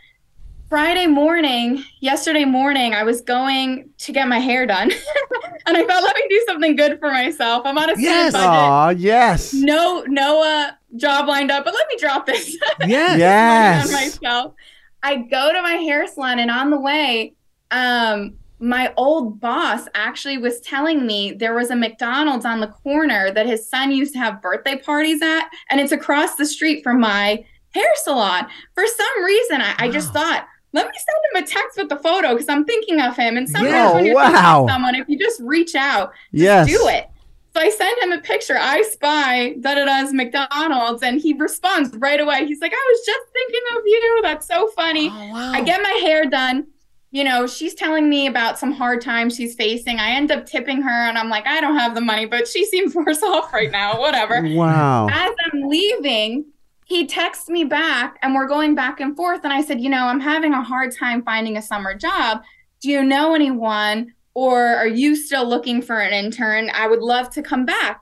[0.68, 4.90] Friday morning, yesterday morning, I was going to get my hair done.
[5.66, 7.62] and I thought, let me do something good for myself.
[7.64, 8.34] I'm on a Yes.
[8.34, 8.48] budget.
[8.48, 9.54] Aw, yes.
[9.54, 12.56] No, no uh, job lined up, but let me drop this.
[12.86, 13.18] Yes.
[13.18, 13.86] Yes.
[13.86, 14.54] on myself.
[15.02, 17.34] I go to my hair salon, and on the way,
[17.70, 23.30] um, my old boss actually was telling me there was a McDonald's on the corner
[23.32, 27.00] that his son used to have birthday parties at, and it's across the street from
[27.00, 28.46] my hair salon.
[28.74, 31.96] For some reason, I, I just thought, let me send him a text with the
[31.96, 33.36] photo because I'm thinking of him.
[33.36, 33.94] And sometimes Yeah.
[33.94, 34.64] when you're thinking wow.
[34.64, 36.66] of someone, if you just reach out, Yes.
[36.66, 37.08] do it.
[37.54, 38.56] So I send him a picture.
[38.58, 42.46] I spy da da da's McDonald's, and he responds right away.
[42.46, 44.20] He's like, "I was just thinking of you.
[44.22, 45.52] That's so funny." Oh, wow.
[45.52, 46.66] I get my hair done.
[47.18, 49.98] You know, she's telling me about some hard times she's facing.
[49.98, 52.64] I end up tipping her, and I'm like, I don't have the money, but she
[52.64, 53.98] seems worse off right now.
[53.98, 54.40] Whatever.
[54.54, 55.08] Wow.
[55.10, 56.44] As I'm leaving,
[56.84, 59.40] he texts me back, and we're going back and forth.
[59.42, 62.42] And I said, You know, I'm having a hard time finding a summer job.
[62.78, 64.14] Do you know anyone?
[64.34, 66.70] Or are you still looking for an intern?
[66.72, 68.00] I would love to come back.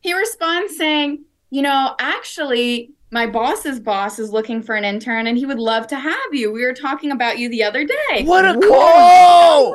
[0.00, 5.38] He responds saying, You know, actually, my boss's boss is looking for an intern and
[5.38, 6.52] he would love to have you.
[6.52, 8.24] We were talking about you the other day.
[8.24, 9.74] What a call!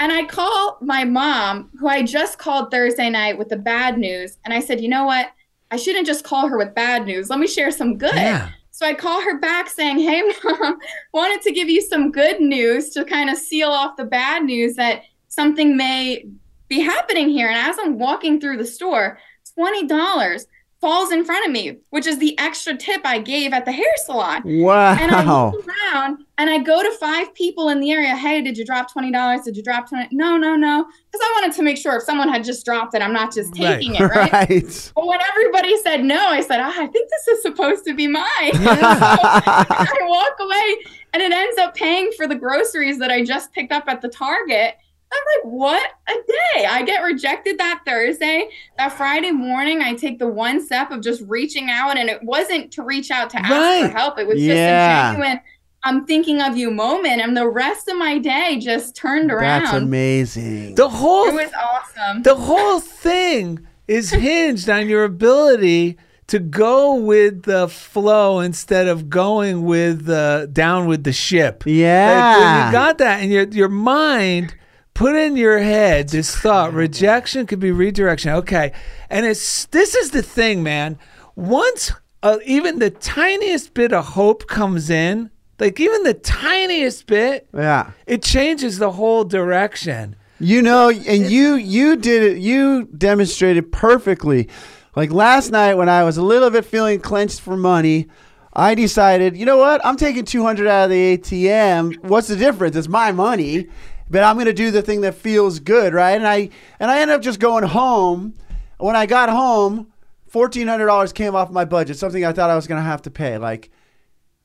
[0.00, 4.38] And I call my mom, who I just called Thursday night with the bad news.
[4.44, 5.30] And I said, You know what?
[5.70, 7.28] I shouldn't just call her with bad news.
[7.28, 8.14] Let me share some good.
[8.14, 8.50] Yeah.
[8.70, 10.78] So I call her back saying, Hey, mom,
[11.12, 14.74] wanted to give you some good news to kind of seal off the bad news
[14.76, 16.24] that something may
[16.68, 17.48] be happening here.
[17.48, 19.18] And as I'm walking through the store,
[19.58, 20.46] $20
[20.80, 23.92] falls in front of me, which is the extra tip I gave at the hair
[24.06, 24.42] salon.
[24.44, 24.96] Wow.
[24.98, 28.16] And I look around and I go to five people in the area.
[28.16, 29.42] Hey, did you drop twenty dollars?
[29.42, 30.08] Did you drop twenty?
[30.14, 30.84] No, no, no.
[30.84, 33.50] Because I wanted to make sure if someone had just dropped it, I'm not just
[33.58, 33.76] Right.
[33.78, 34.32] taking it, right?
[34.32, 34.92] Right.
[34.94, 38.06] But when everybody said no, I said, ah, I think this is supposed to be
[38.06, 38.24] mine.
[38.32, 43.72] I walk away and it ends up paying for the groceries that I just picked
[43.72, 44.76] up at the Target.
[45.12, 46.12] I'm like, what a
[46.54, 46.66] day.
[46.66, 48.48] I get rejected that Thursday.
[48.78, 51.96] That Friday morning, I take the one step of just reaching out.
[51.98, 53.90] And it wasn't to reach out to ask Right.
[53.90, 54.54] for help, it was Yeah.
[54.54, 55.40] just a genuine,
[55.82, 57.20] I'm thinking of you moment.
[57.22, 59.64] And the rest of my day just turned around.
[59.64, 60.74] That's amazing.
[60.76, 62.22] The whole It was awesome.
[62.22, 65.96] the whole thing is hinged on your ability
[66.28, 71.64] to go with the flow instead of going with the down with the ship.
[71.66, 72.66] Like, Yeah.
[72.66, 74.54] you got that, and your your mind
[74.94, 78.32] put in your head this thought: rejection could be redirection.
[78.32, 78.72] Okay,
[79.08, 80.98] and it's this is the thing, man.
[81.36, 87.48] Once uh, even the tiniest bit of hope comes in, like even the tiniest bit,
[87.54, 87.90] yeah.
[88.06, 90.16] it changes the whole direction.
[90.38, 92.38] You know, and you you did it.
[92.38, 94.48] You demonstrated perfectly.
[94.96, 98.08] Like last night when I was a little bit feeling clenched for money,
[98.52, 99.84] I decided, you know what?
[99.84, 102.04] I'm taking 200 out of the ATM.
[102.04, 102.74] What's the difference?
[102.74, 103.68] It's my money,
[104.10, 106.10] but I'm going to do the thing that feels good, right?
[106.16, 108.34] And I and I ended up just going home
[108.78, 109.92] when I got home,
[110.26, 113.02] fourteen hundred dollars came off my budget, something I thought I was going to have
[113.02, 113.70] to pay, like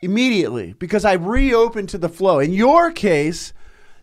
[0.01, 2.39] immediately, because I reopened to the flow.
[2.39, 3.53] In your case,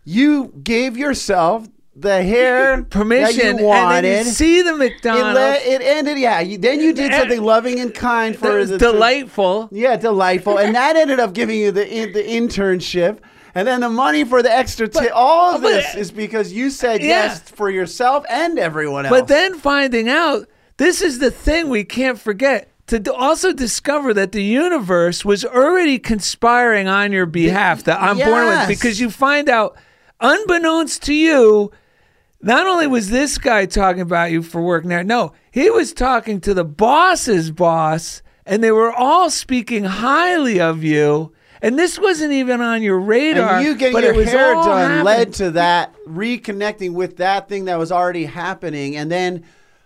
[0.03, 4.03] you gave yourself the hair Permission, that you wanted.
[4.05, 5.35] then you see the it, McDonald's.
[5.39, 6.39] le- it ended, yeah.
[6.39, 9.69] You, then you did something loving and kind for was the delightful.
[9.71, 13.19] yeah, delightful, and that ended up giving you the the internship,
[13.55, 14.87] and then the money for the extra.
[14.87, 17.07] T- all of this is because you said Yeah.
[17.25, 19.17] yes for yourself and everyone else.
[19.19, 20.47] But then finding out
[20.77, 25.99] this is the thing we can't forget to also discover that the universe was already
[25.99, 29.77] conspiring on your behalf that I'm born with because you find out
[30.19, 31.71] unbeknownst to you
[32.41, 36.39] not only was this guy talking about you for working there no he was talking
[36.41, 41.33] to the boss's boss and they were all speaking highly of you
[41.63, 44.53] and this wasn't even on your radar and you getting but your it was hair
[44.53, 45.03] all done happening.
[45.05, 49.43] led to that reconnecting with that thing that was already happening, and then.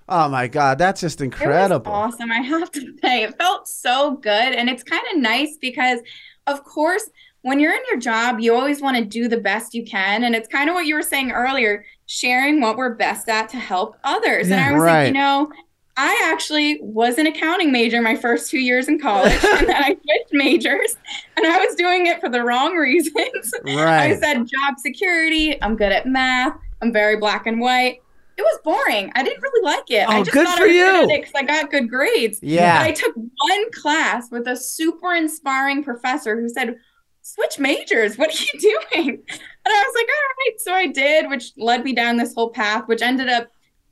[0.10, 1.92] Oh my God, that's just It incredible.
[1.92, 2.32] was awesome.
[2.32, 4.32] I have to say, it felt so good.
[4.54, 6.00] And it's kind of nice because,
[6.48, 7.10] of course,
[7.42, 10.24] when you're in your job, you always want to do the best you can.
[10.24, 13.58] And it's kind of what you were saying earlier sharing what we're best at to
[13.58, 14.50] help others.
[14.50, 14.70] and Yeah.
[14.70, 14.98] I was Right.
[15.04, 15.52] like, you know,
[16.00, 19.34] I actually was an accounting major my first two years in college.
[19.44, 20.96] and then I switched majors
[21.36, 23.52] and I was doing it for the wrong reasons.
[23.66, 24.12] Right.
[24.12, 25.62] I said job security.
[25.62, 26.56] I'm good at math.
[26.82, 28.02] I'm very black and white.
[28.38, 29.12] It was boring.
[29.16, 30.08] I didn't really like it.
[30.08, 31.12] I Oh, just good thought for I was you.
[31.12, 32.40] at I got good grades.
[32.44, 32.78] Yeah.
[32.84, 36.76] But I took one class with a super inspiring professor who said,
[37.24, 38.16] "Switch majors.
[38.16, 41.84] What are you doing?" And I was like, "All right." So I did, which led
[41.84, 43.48] me down this whole path, which ended up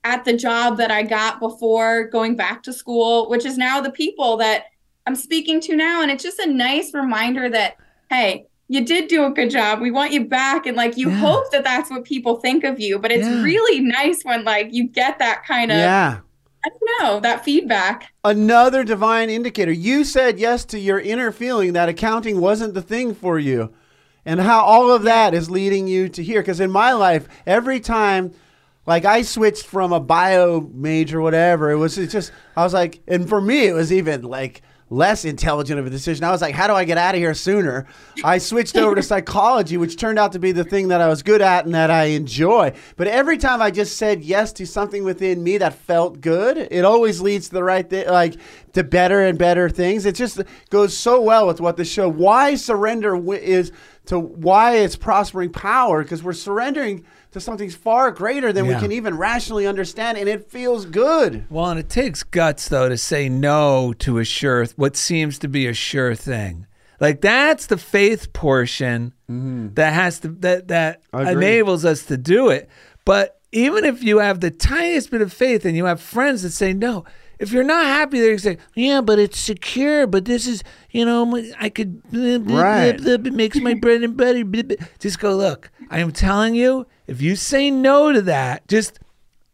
[0.06, 3.92] at the job that I got before going back to school, which is now the
[3.92, 4.66] people that
[5.08, 6.02] I'm speaking to now.
[6.02, 7.76] And it's just a nice reminder that,
[8.10, 9.82] hey, you did do a good job.
[9.82, 10.68] We want you back.
[10.68, 11.18] And like, you Yeah.
[11.18, 13.00] hope that that's what people think of you.
[13.00, 13.42] But it's Yeah.
[13.42, 16.18] really nice when like you get that kind of, Yeah.
[16.64, 18.12] I don't know, that feedback.
[18.24, 19.72] Another divine indicator.
[19.72, 23.72] You said yes to your inner feeling that accounting wasn't the thing for you.
[24.24, 26.42] And how all of that is leading you to here.
[26.42, 28.32] Because in my life, every time,
[28.86, 33.02] like I switched from a bio major, whatever, it was it's just, I was like,
[33.08, 36.24] and for me, it was even like less intelligent of a decision.
[36.24, 37.88] I was like, how do I get out of here sooner?
[38.24, 41.24] I switched over to psychology, which turned out to be the thing that I was
[41.24, 42.74] good at and that I enjoy.
[42.96, 46.86] But every time I just said yes to something within me that felt good, it
[46.86, 48.36] always leads to the right thing, like
[48.74, 50.06] to better and better things.
[50.06, 52.08] It just goes so well with what the show.
[52.08, 53.72] Why surrender is
[54.06, 57.06] to why it's prospering power because we're surrendering
[57.36, 58.76] to something far greater than Yeah.
[58.76, 61.44] we can even rationally understand, and it feels good.
[61.50, 65.50] Well, and it takes guts though to say no to a sure what seems to
[65.50, 66.66] be a sure thing.
[67.02, 69.74] Like that's the faith portion mm-hmm.
[69.74, 72.70] that has to that that enables us to do it.
[73.04, 76.52] But even if you have the tiniest bit of faith and you have friends that
[76.52, 77.04] say no,
[77.40, 80.08] if you're not happy there, you say, "Yeah, but it's secure.
[80.08, 82.02] But this is, you know, I could.
[82.12, 82.98] blah, blah, Right.
[83.02, 85.70] blah, it makes my bread and butter." blah, blah." Just go look.
[85.90, 89.00] I am telling you, if you say no to that, just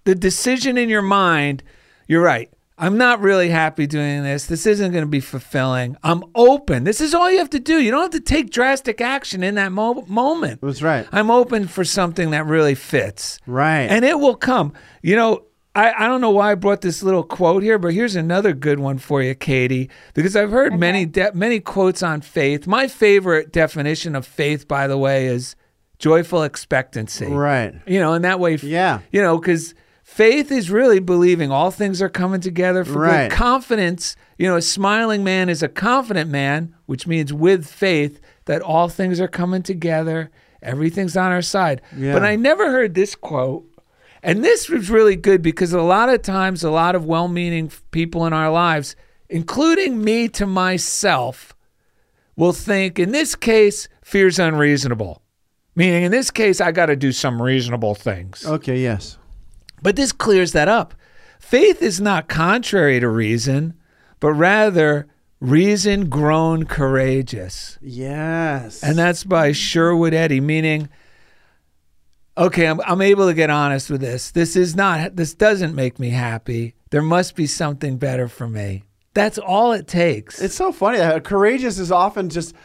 [0.06, 1.64] the decision in your mind,
[2.08, 2.50] you're right.
[2.78, 4.48] I'm not really happy doing this.
[4.48, 5.98] This isn't going to be fulfilling.
[6.04, 6.84] I'm open.
[6.84, 7.80] This is all you have to do.
[7.80, 10.62] You don't have to take drastic action in that mo- moment.
[10.64, 11.06] That's right.
[11.12, 13.38] I'm open for something that really fits.
[13.46, 13.82] Right.
[13.84, 14.74] And it will come.
[15.04, 15.44] You know,
[15.74, 18.80] I, I don't know why I brought this little quote here, but here's another good
[18.80, 22.68] one for you, Katie, because I've heard many de- many quotes on faith.
[22.68, 25.56] My favorite definition of faith, by the way, is
[25.98, 27.28] joyful expectancy.
[27.28, 27.74] Right.
[27.88, 29.00] You know, and that way, Yeah.
[29.12, 33.30] you know, because faith is really believing all things are coming together for Right.
[33.30, 33.38] good.
[33.38, 38.62] Confidence, you know, a smiling man is a confident man, which means with faith that
[38.62, 41.82] all things are coming together, everything's on our side.
[41.96, 42.12] Yeah.
[42.12, 43.66] But I never heard this quote.
[44.24, 47.72] And this was really good because a lot of times, a lot of well meaning
[47.92, 48.96] people in our lives,
[49.30, 51.56] including me to myself,
[52.36, 55.22] will think, in this case, fear's unreasonable.
[55.76, 58.46] Meaning, in this case, I got to do some reasonable things.
[58.46, 59.18] Okay, yes.
[59.82, 60.94] But this clears that up.
[61.40, 63.74] Faith is not contrary to reason,
[64.20, 65.08] but rather
[65.40, 67.80] reason grown courageous.
[67.82, 68.84] Yes.
[68.84, 70.90] And that's by Sherwood Eddy, meaning,
[72.46, 74.32] okay, I'm, I'm able to get honest with this.
[74.32, 76.76] This is not, this doesn't make me happy.
[76.90, 78.84] There must be something better for me.
[79.14, 80.42] That's all it takes.
[80.42, 82.56] It's so funny that courageous is often just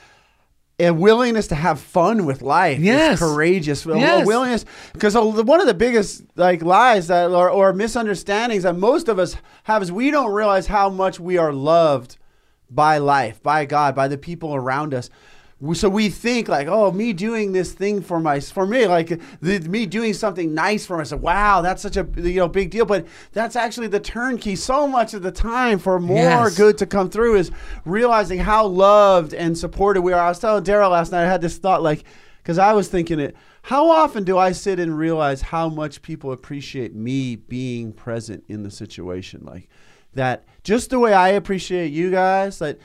[0.78, 2.78] a willingness to have fun with life.
[2.78, 3.12] Yes.
[3.12, 3.86] It's courageous.
[3.86, 4.26] A- a Yes.
[4.26, 9.18] willingness because one of the biggest like lies that or, or misunderstandings that most of
[9.18, 12.18] us have is we don't realize how much we are loved
[12.70, 15.08] by life, by God, by the people around us.
[15.72, 19.08] So we think like, oh, me doing this thing for my for me, like
[19.40, 21.22] the, me doing something nice for myself.
[21.22, 22.84] Wow, that's such a you know big deal.
[22.84, 24.54] But that's actually the turnkey.
[24.54, 26.56] So much of the time for more Yes.
[26.58, 27.50] good to come through is
[27.86, 30.20] realizing how loved and supported we are.
[30.20, 31.24] I was telling Daryl last night.
[31.24, 32.04] I had this thought like,
[32.42, 33.34] because I was thinking it.
[33.62, 38.62] How often do I sit and realize how much people appreciate me being present in
[38.62, 39.40] the situation?
[39.42, 39.68] Like
[40.14, 42.60] that, just the way I appreciate you guys.
[42.60, 42.78] Like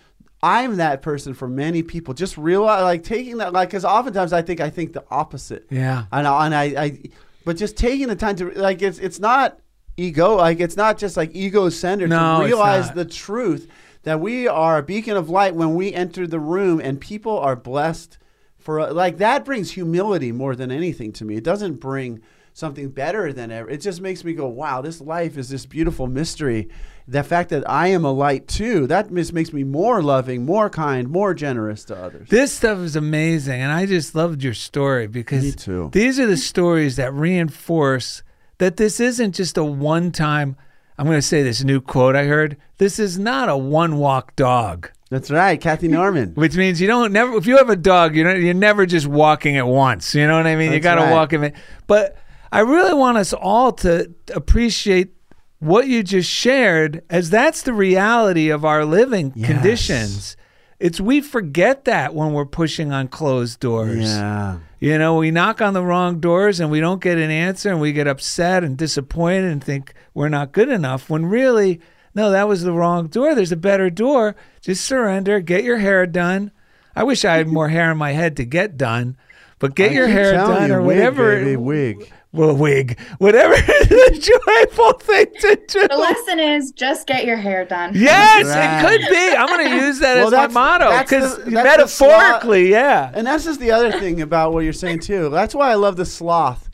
[0.44, 2.14] I'm that person for many people.
[2.14, 5.68] Just realize, like taking that, like, because oftentimes I think I think the opposite.
[5.70, 6.06] Yeah.
[6.12, 7.02] And I, and I, I,
[7.46, 9.60] but just taking the time to like, it's it's not
[9.98, 13.70] ego, like it's not just like ego centered No, to realize the truth
[14.04, 17.56] that we are a beacon of light when we enter the room and people are
[17.56, 18.18] blessed
[18.58, 21.36] for like that brings humility more than anything to me.
[21.36, 22.22] It doesn't bring
[22.54, 23.70] something better than ever.
[23.70, 26.70] It just makes me go, wow, this life is this beautiful mystery.
[27.08, 30.70] The fact that I am a light too, that just makes me more loving, more
[30.70, 32.30] kind, more generous to others.
[32.30, 35.56] This stuff is amazing, and I just loved your story because
[35.92, 38.24] these are the stories that reinforce
[38.60, 40.56] that this isn't just a one-time.
[40.98, 42.58] I'm going to say this new quote I heard.
[42.78, 46.30] This is not a one-walk dog, That's right, Kathy Norman.
[46.36, 47.36] which means you don't never.
[47.38, 50.14] If you have a dog, you're you're never just walking at once.
[50.14, 50.72] You know what I mean?
[50.72, 51.12] you got to right.
[51.12, 51.44] walk him.
[51.44, 51.54] in.
[51.88, 52.18] But
[52.52, 55.14] I really want us all to appreciate
[55.60, 59.48] what you just shared, as that's the reality of our living Yes.
[59.52, 60.38] conditions.
[60.80, 64.10] It's we forget that when we're pushing on closed doors.
[64.10, 64.58] yeah.
[64.80, 67.80] You know, we knock on the wrong doors and we don't get an answer and
[67.80, 71.80] we get upset and disappointed and think we're not good enough when really,
[72.16, 73.36] no, that was the wrong door.
[73.36, 74.36] There's a better door.
[74.60, 76.50] Just surrender, get your hair done.
[76.96, 79.16] I wish I had more hair in my head to get done,
[79.60, 81.36] but get I your hair done you, or wig, whatever.
[81.38, 82.12] baby, wig.
[82.34, 85.86] Well, wig, whatever is the joyful thing to do.
[85.90, 87.92] The lesson is just get your hair done.
[87.94, 88.80] Yes, Right.
[88.80, 89.36] it could be.
[89.36, 93.12] I'm going to use that Well, as my motto because the- that's metaphorically, yeah.
[93.14, 95.28] And that's just the other thing about what you're saying too.
[95.30, 96.70] That's why I love the sloth.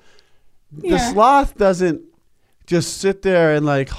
[0.72, 1.12] The Yeah.
[1.12, 2.02] sloth doesn't
[2.68, 3.90] just sit there and like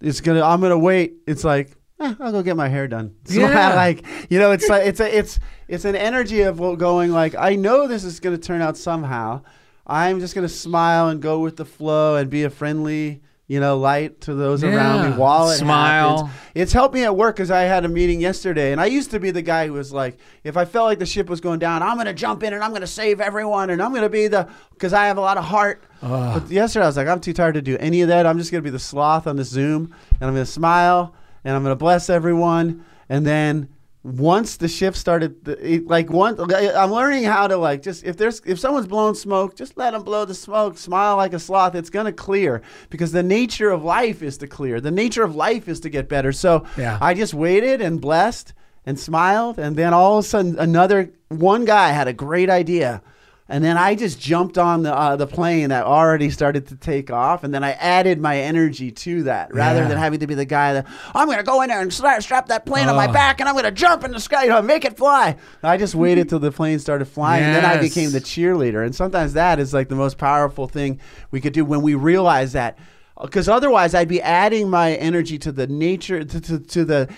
[0.00, 1.18] it's gonna I'm gonna wait.
[1.28, 3.14] It's like eh, I'll go get my hair done.
[3.26, 3.74] It's not Yeah.
[3.76, 5.38] like you know, it's like it's a it's
[5.68, 9.42] it's an energy of going like I know this is gonna turn out somehow.
[9.86, 13.78] I'm just gonna smile and go with the flow and be a friendly, you know,
[13.78, 16.24] light to those around me while it Smile.
[16.26, 16.40] happens.
[16.56, 19.20] It's helped me at work because I had a meeting yesterday, and I used to
[19.20, 21.82] be the guy who was like, if I felt like the ship was going down,
[21.84, 24.92] I'm gonna jump in and I'm gonna save everyone, and I'm gonna be the because
[24.92, 25.84] I have a lot of heart.
[26.00, 28.26] But yesterday I was like, I'm too tired to do any of that.
[28.26, 31.14] I'm just gonna be the sloth on the Zoom, and I'm gonna smile,
[31.44, 33.68] and I'm gonna bless everyone, and then.
[34.06, 38.40] Once the shift started, it, like one, I'm learning how to like just if there's
[38.46, 40.78] if someone's blowing smoke, just let them blow the smoke.
[40.78, 41.74] Smile like a sloth.
[41.74, 44.80] It's gonna clear because the nature of life is to clear.
[44.80, 46.30] The nature of life is to get better.
[46.30, 46.98] So Yeah.
[47.00, 48.54] I just waited and blessed
[48.84, 53.02] and smiled, and then all of a sudden, another one guy had a great idea,
[53.48, 57.10] and then I just jumped on the uh, the plane that already started to take
[57.10, 59.88] off, and then I added my energy to that rather Yeah.
[59.88, 62.22] than having to be the guy that I'm going to go in there and strap,
[62.22, 63.12] strap that plane on my Oh.
[63.12, 65.36] back, and I'm going to jump in the sky, you know, make it fly.
[65.62, 68.94] I just waited till the plane started flying, and then I became the cheerleader, and
[68.94, 70.98] sometimes that is like the most powerful thing
[71.30, 72.78] we could do when we realize that
[73.22, 77.08] because otherwise I'd be adding my energy to the nature to, to, to the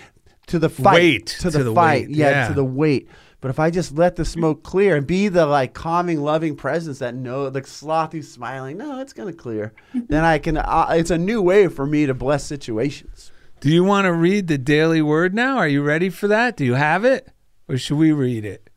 [0.47, 2.47] to the fight Weight, to the, to the fight yeah, yeah.
[2.47, 3.09] to the weight
[3.41, 6.99] but if I just let the smoke clear and be the like calming loving presence
[6.99, 11.17] that no the slothy smiling no it's gonna clear then I can uh, it's a
[11.17, 13.31] new way for me to bless situations
[13.61, 15.57] Do you want to read the daily word now?
[15.57, 16.55] Are you ready for that?
[16.55, 17.27] Do you have it?
[17.67, 18.69] Or should we read it?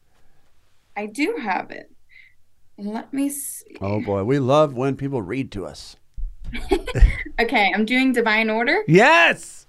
[0.96, 1.90] I do have it.
[2.76, 3.76] Let me see.
[3.80, 5.96] oh boy we love when people read to us
[7.40, 8.82] Okay, I'm doing divine order.
[8.86, 9.61] Yes.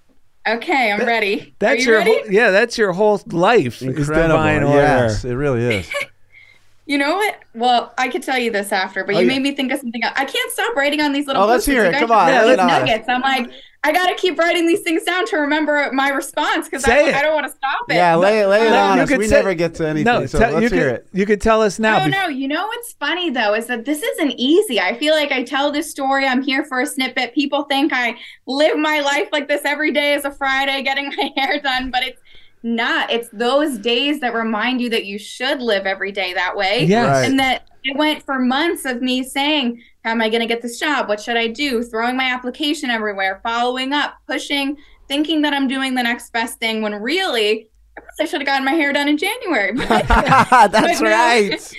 [0.46, 1.40] Okay, I'm ready.
[1.40, 2.10] Are That's you your ready?
[2.22, 4.78] whole, yeah, that's your whole life is divine order.
[4.78, 5.90] yes it really is
[6.86, 7.38] You know what?
[7.54, 9.32] Well, I could tell you this after, but Oh, you yeah.
[9.32, 10.12] made me think of something else.
[10.18, 11.42] I can't stop writing on these little.
[11.42, 11.92] Oh, let's hear it.
[11.92, 12.80] guys Come on, these lay it on us.
[12.80, 13.08] nuggets.
[13.08, 13.50] I'm like,
[13.86, 17.02] I gotta keep writing these things down to remember my response because I.
[17.12, 17.94] I don't want to stop it.
[17.94, 19.86] yeah lay, it- lay it No, on you us could we say- never get to
[19.86, 21.98] anything No, so tell- let's you hear could, it You could tell us now.
[21.98, 22.28] No, bef- no.
[22.28, 24.80] You know what's funny though is that this isn't easy.
[24.80, 26.26] I feel like I tell this story.
[26.26, 27.34] I'm here for a snippet.
[27.34, 28.16] People think I
[28.46, 32.02] live my life like this every day is a Friday, getting my hair done, but
[32.02, 32.20] it's
[32.62, 33.10] not.
[33.12, 36.84] It's those days that remind you that you should live every day that way.
[36.84, 37.06] Yes.
[37.06, 37.28] Right.
[37.30, 40.62] And that it went for months of me saying, How am I going to get
[40.62, 41.08] this job?
[41.08, 41.82] What should I do?
[41.82, 44.76] Throwing my application everywhere, following up, pushing,
[45.08, 48.64] thinking that I'm doing the next best thing when really I probably should have gotten
[48.64, 49.72] my hair done in January.
[49.76, 50.08] But
[50.72, 51.74] that's But right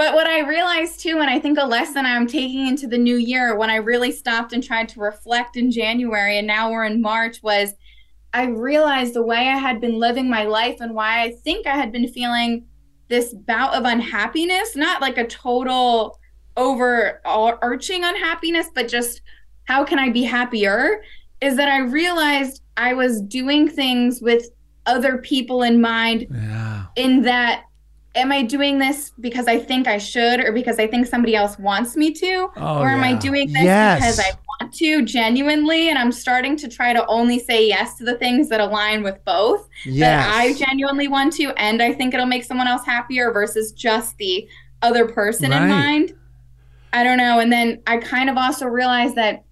[0.00, 3.16] but what I realized too, and I think a lesson I'm taking into the new
[3.16, 7.02] year when I really stopped and tried to reflect in January and now we're in
[7.02, 7.74] March was
[8.32, 11.76] I realized the way I had been living my life and why I think I
[11.76, 12.64] had been feeling
[13.10, 16.18] this bout of unhappiness, not like a total
[16.56, 19.20] overarching unhappiness, but just
[19.64, 21.02] how can I be happier?
[21.40, 24.46] Is that I realized I was doing things with
[24.86, 26.84] other people in mind Yeah.
[26.96, 27.64] in that
[28.16, 31.58] am I doing this because I think I should or because I think somebody else
[31.58, 32.50] wants me to?
[32.56, 33.98] Oh, or am I doing this Yes.
[34.00, 35.88] because I want to genuinely?
[35.88, 39.22] And I'm starting to try to only say yes to the things that align with
[39.24, 43.72] both that I genuinely want to and I think it'll make someone else happier versus
[43.72, 44.48] just the
[44.82, 45.62] other person Right.
[45.62, 46.14] in mind.
[46.92, 47.38] I don't know.
[47.38, 49.44] And then I kind of also realized that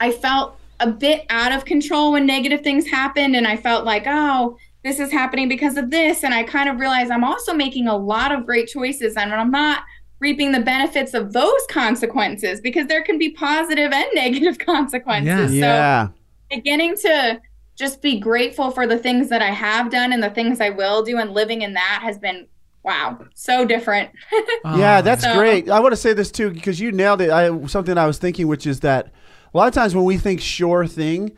[0.00, 4.04] I felt a bit out of control when negative things happened and I felt like,
[4.06, 6.22] oh, this is happening because of this.
[6.22, 9.50] And I kind of realized I'm also making a lot of great choices and I'm
[9.50, 9.82] not
[10.18, 15.50] reaping the benefits of those consequences because there can be positive and negative consequences.
[15.50, 16.08] So yeah.
[16.50, 17.40] beginning to
[17.76, 21.02] just be grateful for the things that I have done and the things I will
[21.02, 22.46] do and living in that has been
[22.82, 24.10] wow, so different.
[24.64, 25.68] Oh, yeah, Oh, that's So- great.
[25.68, 27.30] I want to say this too because you nailed it.
[27.30, 29.06] I something I was thinking, which is that
[29.52, 31.32] a lot of times when we think sure thing,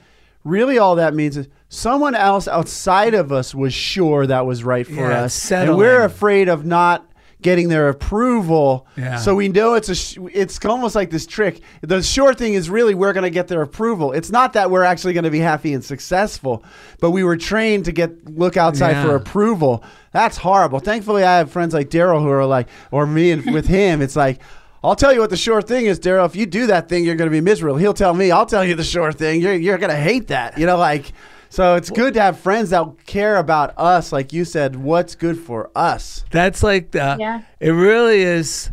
[0.44, 4.86] really all that means is someone else outside of us was sure that was right
[4.86, 5.70] for Yeah, us, settling.
[5.70, 7.07] and we're afraid of not
[7.40, 8.86] getting their approval.
[8.96, 9.16] Yeah.
[9.16, 11.60] So we know it's a sh- it's almost like this trick.
[11.82, 14.12] The sure thing is really we're going to get their approval.
[14.12, 16.64] It's not that we're actually going to be happy and successful,
[17.00, 19.04] but we were trained to get look outside Yeah.
[19.04, 19.84] for approval.
[20.12, 20.80] That's horrible.
[20.80, 24.16] Thankfully, I have friends like Daryl who are like, or me and with him, it's
[24.16, 24.40] like.
[24.80, 26.24] I'll tell you what the sure thing is, Daryl.
[26.24, 27.78] If you do that thing, you're going to be miserable.
[27.78, 29.40] He'll tell me, I'll tell you the sure thing.
[29.42, 30.56] You're, you're going to hate that.
[30.56, 31.12] You know, like,
[31.50, 35.38] so it's good to have friends that care about us, like you said, what's good
[35.38, 36.24] for us.
[36.30, 37.16] That's like the.
[37.18, 37.42] Yeah.
[37.60, 38.70] It really is.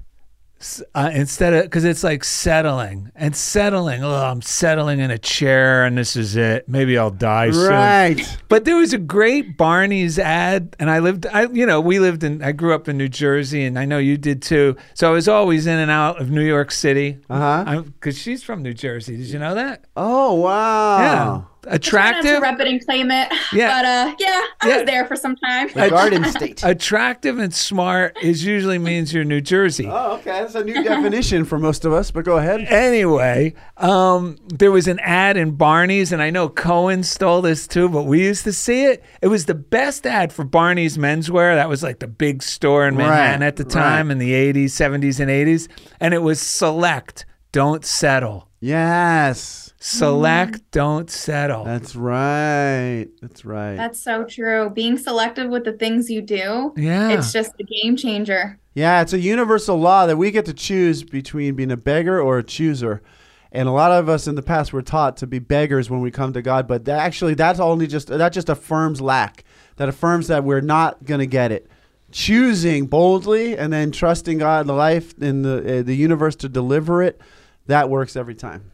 [0.95, 4.03] Uh, instead of because it's like settling and settling.
[4.03, 6.67] Oh, I'm settling in a chair and this is it.
[6.67, 7.69] Maybe I'll die soon.
[7.69, 8.37] Right.
[8.47, 11.27] But there was a great Barney's ad, and I lived.
[11.27, 12.41] I you know we lived in.
[12.41, 14.75] I grew up in New Jersey, and I know you did too.
[14.95, 17.19] So I was always in and out of New York City.
[17.29, 17.81] Uh huh.
[17.81, 19.17] Because she's from New Jersey.
[19.17, 19.85] Did you know that?
[19.95, 20.99] Oh, wow.
[20.99, 21.41] Yeah.
[21.65, 22.41] Try not to Attractive.
[22.41, 23.31] rep it and claim it.
[23.53, 23.69] Yeah.
[23.69, 24.75] But uh yeah, I Yeah.
[24.77, 25.69] was there for some time.
[25.73, 26.61] The Garden State.
[26.63, 29.87] Attractive and smart is usually means you're New Jersey.
[29.89, 30.31] Oh, okay.
[30.41, 32.61] That's a new definition for most of us, but go ahead.
[32.61, 37.89] Anyway, um, there was an ad in Barney's, and I know Cohen stole this too,
[37.89, 39.03] but we used to see it.
[39.21, 41.55] It was the best ad for Barney's menswear.
[41.55, 44.11] That was like the big store in Manhattan Right, at the time right.
[44.13, 45.67] in the 80s, 70s, and 80s.
[45.99, 48.49] And it was select, don't settle.
[48.59, 49.64] Yes.
[49.87, 51.63] Select, don't settle.
[51.63, 53.05] That's right.
[53.21, 53.75] That's right.
[53.75, 54.71] That's so true.
[54.71, 57.09] Being selective with the things you do, Yeah.
[57.11, 58.57] it's just a game changer.
[58.73, 62.39] Yeah, it's a universal law that we get to choose between being a beggar or
[62.39, 63.03] a chooser.
[63.51, 66.09] And a lot of us in the past were taught to be beggars when we
[66.09, 69.43] come to God, but that actually that's only just that just affirms lack.
[69.75, 71.69] That affirms that we're not going to get it.
[72.11, 77.03] Choosing boldly and then trusting God the life in the uh, the universe to deliver
[77.03, 77.21] it,
[77.67, 78.71] that works every time.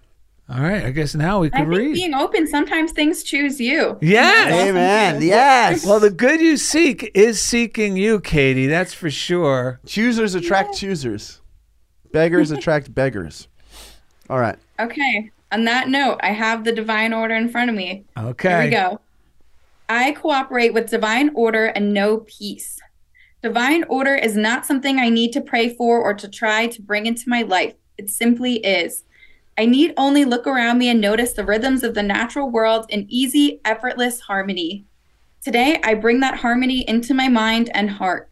[0.54, 1.94] All right, I guess now we I could think read.
[1.94, 3.98] being open, sometimes things choose you.
[4.02, 4.54] Yes.
[4.68, 5.22] Amen.
[5.22, 5.86] Yes.
[5.86, 8.68] Well, the good you seek is seeking you, Katie.
[8.68, 9.80] That's for sure.
[9.86, 11.40] choosers attract choosers.
[12.12, 13.48] Beggars attract beggars.
[14.30, 14.58] All right.
[14.78, 15.32] Okay.
[15.54, 18.04] On that note, I have the divine order in front of me.
[18.18, 18.50] Okay.
[18.50, 19.00] Here we go.
[19.88, 22.78] I cooperate with divine order and know peace.
[23.42, 27.06] Divine order is not something I need to pray for or to try to bring
[27.06, 27.74] into my life.
[27.98, 29.04] It simply is.
[29.58, 33.06] I need only look around me and notice the rhythms of the natural world in
[33.10, 34.86] easy, effortless harmony.
[35.44, 38.30] Today, I bring that harmony into my mind and heart.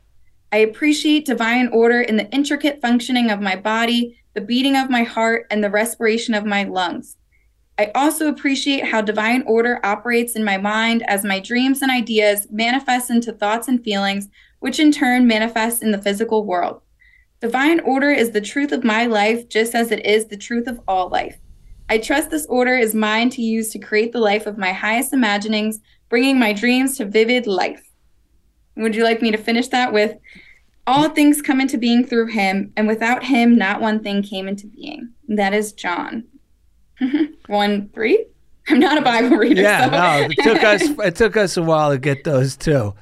[0.52, 5.04] I appreciate divine order in the intricate functioning of my body, the beating of my
[5.04, 7.18] heart, and the respiration of my lungs.
[7.78, 12.48] I also appreciate how divine order operates in my mind as my dreams and ideas
[12.52, 14.28] manifest into thoughts and feelings,
[14.60, 16.82] which in turn manifest in the physical world.
[17.42, 20.82] Divine order is the truth of my life, just as it is the truth of
[20.88, 21.40] all life.
[21.88, 25.14] I trust this order is mine to use to create the life of my highest
[25.14, 25.80] imaginings,
[26.10, 27.84] bringing my dreams to vivid life.
[28.76, 30.18] Would you like me to finish that with
[30.86, 34.68] all things come into being through him, and without him, not one thing came into
[34.68, 35.10] being?
[35.30, 36.26] That is John.
[37.48, 38.26] one three.
[38.68, 39.62] I'm not a Bible reader.
[39.62, 39.92] Yeah, so.
[39.92, 42.94] no, it took us it took us a while to get those too.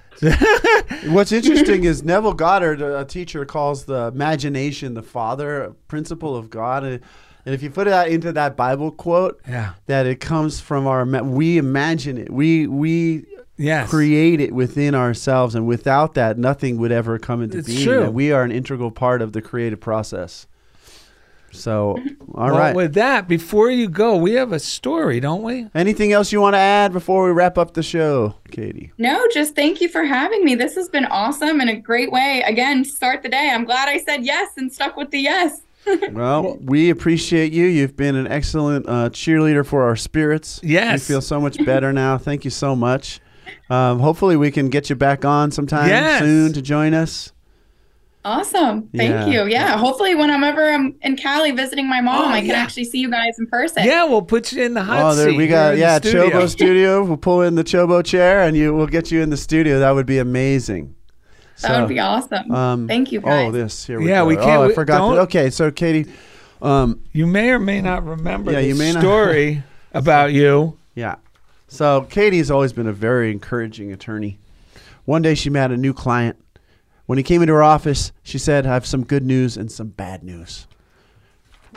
[1.06, 6.84] What's interesting is Neville Goddard, a teacher, calls the imagination the father principle of God.
[6.84, 7.02] And,
[7.46, 9.74] and if you put that into that Bible quote, Yeah.
[9.86, 13.26] that it comes from our we imagine it, we we
[13.60, 13.90] Yes.
[13.90, 17.84] create it within ourselves, and without that, nothing would ever come into It's being.
[17.84, 18.10] true.
[18.12, 20.46] We are an integral part of the creative process.
[21.58, 21.98] So,
[22.36, 22.76] all well, right.
[22.76, 25.68] with that, before you go, we have a story, don't we?
[25.76, 28.92] Anything else you want to add before we wrap up the show, Katie?
[28.98, 30.56] No, just thank you for having me.
[30.56, 33.50] This has been awesome and a great way, again, to start the day.
[33.52, 35.62] I'm glad I said yes and stuck with the yes.
[36.12, 37.66] Well, we appreciate you.
[37.66, 40.60] You've been an excellent uh, cheerleader for our spirits.
[40.62, 41.08] Yes.
[41.08, 42.18] We feel so much better now.
[42.18, 43.22] Thank you so much.
[43.70, 46.20] Um, hopefully, we can get you back on sometime Yes.
[46.20, 47.32] soon to join us.
[48.26, 48.90] Awesome.
[48.96, 49.26] Thank Yeah.
[49.28, 49.46] you.
[49.50, 49.78] Yeah.
[49.78, 52.56] Hopefully, when I'm ever um, in Cali visiting my mom, Oh, I can yeah.
[52.56, 53.86] actually see you guys in person.
[53.86, 55.04] Yeah, we'll put you in the hot seat.
[55.04, 55.38] oh, there seat.
[55.38, 56.30] we here got yeah, the studio.
[56.42, 57.04] Chobo Studio.
[57.06, 59.80] We'll pull in the Chobo chair, and you we'll get you in the studio.
[59.80, 60.94] That would be amazing.
[61.62, 62.52] that would be awesome.
[62.52, 63.48] Um, Thank you, guys.
[63.48, 64.26] Oh, this here we Yeah, go.
[64.26, 64.98] we can't- Oh, I forgot.
[64.98, 66.06] don't- to- okay, so Katie,
[66.62, 69.64] um, You may or may not remember Yeah, the you may not- story
[69.94, 70.78] about you.
[70.96, 71.16] Yeah.
[71.70, 74.38] So Katie's always been a very encouraging attorney.
[75.06, 76.36] One day she met a new client.
[77.08, 79.88] When he came into her office, she said, I have some good news and some
[79.88, 80.68] bad news.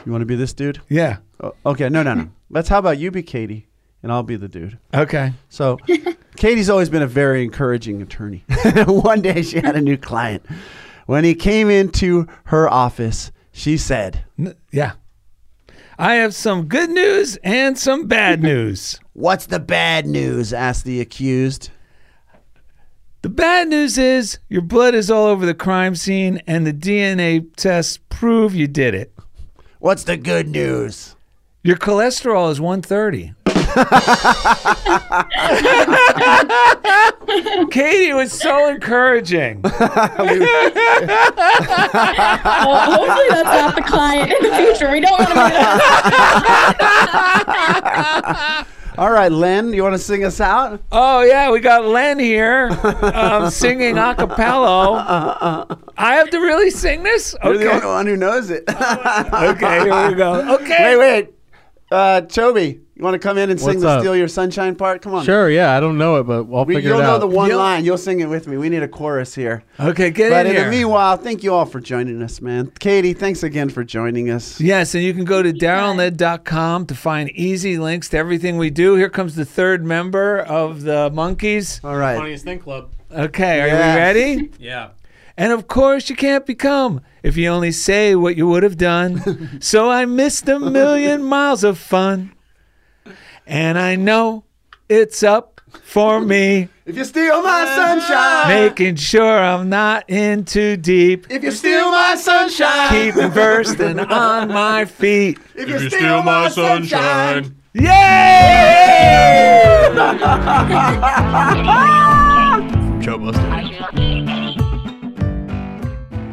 [0.05, 0.81] You want to be this dude?
[0.89, 1.17] Yeah.
[1.41, 2.29] Oh, okay, no, no, no.
[2.49, 3.67] Let's, how about you be Katie
[4.03, 4.77] and I'll be the dude?
[4.93, 5.31] Okay.
[5.49, 5.77] So
[6.35, 8.43] Katie's always been a very encouraging attorney.
[8.85, 10.45] One day she had a new client.
[11.05, 14.93] When he came into her office, she said, N- yeah.
[15.97, 18.99] I have some good news and some bad news.
[19.13, 20.51] What's the bad news?
[20.51, 21.69] asked the accused.
[23.21, 27.45] The bad news is your blood is all over the crime scene and the DNA
[27.55, 29.13] tests prove you did it.
[29.77, 31.15] What's the good news?
[31.61, 33.35] Your cholesterol is 130.
[37.71, 39.61] Katie was so encouraging.
[42.61, 44.91] Well, oh, hopefully, that's not the client in the future.
[44.91, 45.39] We don't want to be
[48.19, 48.67] that.
[48.97, 50.81] All right, Len, you want to sing us out?
[50.91, 52.69] Oh yeah, we got Len here
[53.01, 55.65] um, singing a cappella.
[55.97, 57.33] I have to really sing this?
[57.43, 58.63] You're the only one who knows it.
[58.71, 60.55] Okay, here we go.
[60.61, 60.97] Okay.
[60.97, 61.29] wait, wait.
[61.91, 64.01] Uh, Chobi, you want to come in and sing What's the up?
[64.01, 65.01] "Steal Your Sunshine" part?
[65.01, 65.25] Come on.
[65.25, 66.97] Sure, yeah, I don't know it, but I'll We, figure it out.
[66.99, 67.83] you'll know the one You'll- line.
[67.83, 68.57] You'll sing it with me.
[68.57, 69.63] We need a chorus here.
[69.79, 70.65] Okay, get But in in here.
[70.65, 72.71] the meanwhile, thank you all for joining us, man.
[72.79, 74.61] Katie, thanks again for joining us.
[74.61, 78.95] Yes, and you can go to darylned.com to find easy links to everything we do.
[78.95, 81.81] Here comes the third member of the Monkeys.
[81.83, 82.17] All right.
[82.17, 82.91] Funniest thing club.
[83.11, 83.95] Okay, are Yes.
[83.95, 84.51] we ready?
[84.59, 84.89] Yeah.
[85.37, 89.57] And of course, you can't become if you only say what you would have done.
[89.59, 92.31] so I missed a million miles of fun.
[93.51, 94.45] And I know
[94.87, 100.77] it's up for me, If you steal my sunshine, making sure I'm not in too
[100.77, 101.27] deep.
[101.29, 105.37] if you steal my sunshine, Keeping versed and on my feet.
[105.55, 107.55] if you steal my sunshine.
[107.73, 107.89] Yay!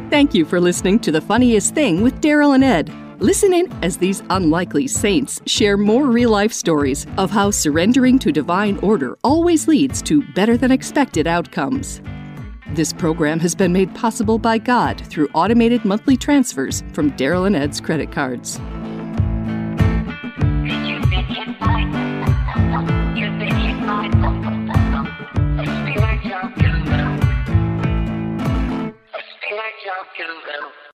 [0.09, 2.91] Thank you for listening to The Funniest Thing with Daryl and Ed.
[3.19, 8.31] Listen in as these unlikely saints share more real life stories of how surrendering to
[8.31, 12.01] divine order always leads to better than expected outcomes.
[12.75, 17.57] This program has been made possible by God through automated monthly transfers from Daryl and
[17.57, 18.57] Ed's credit cards.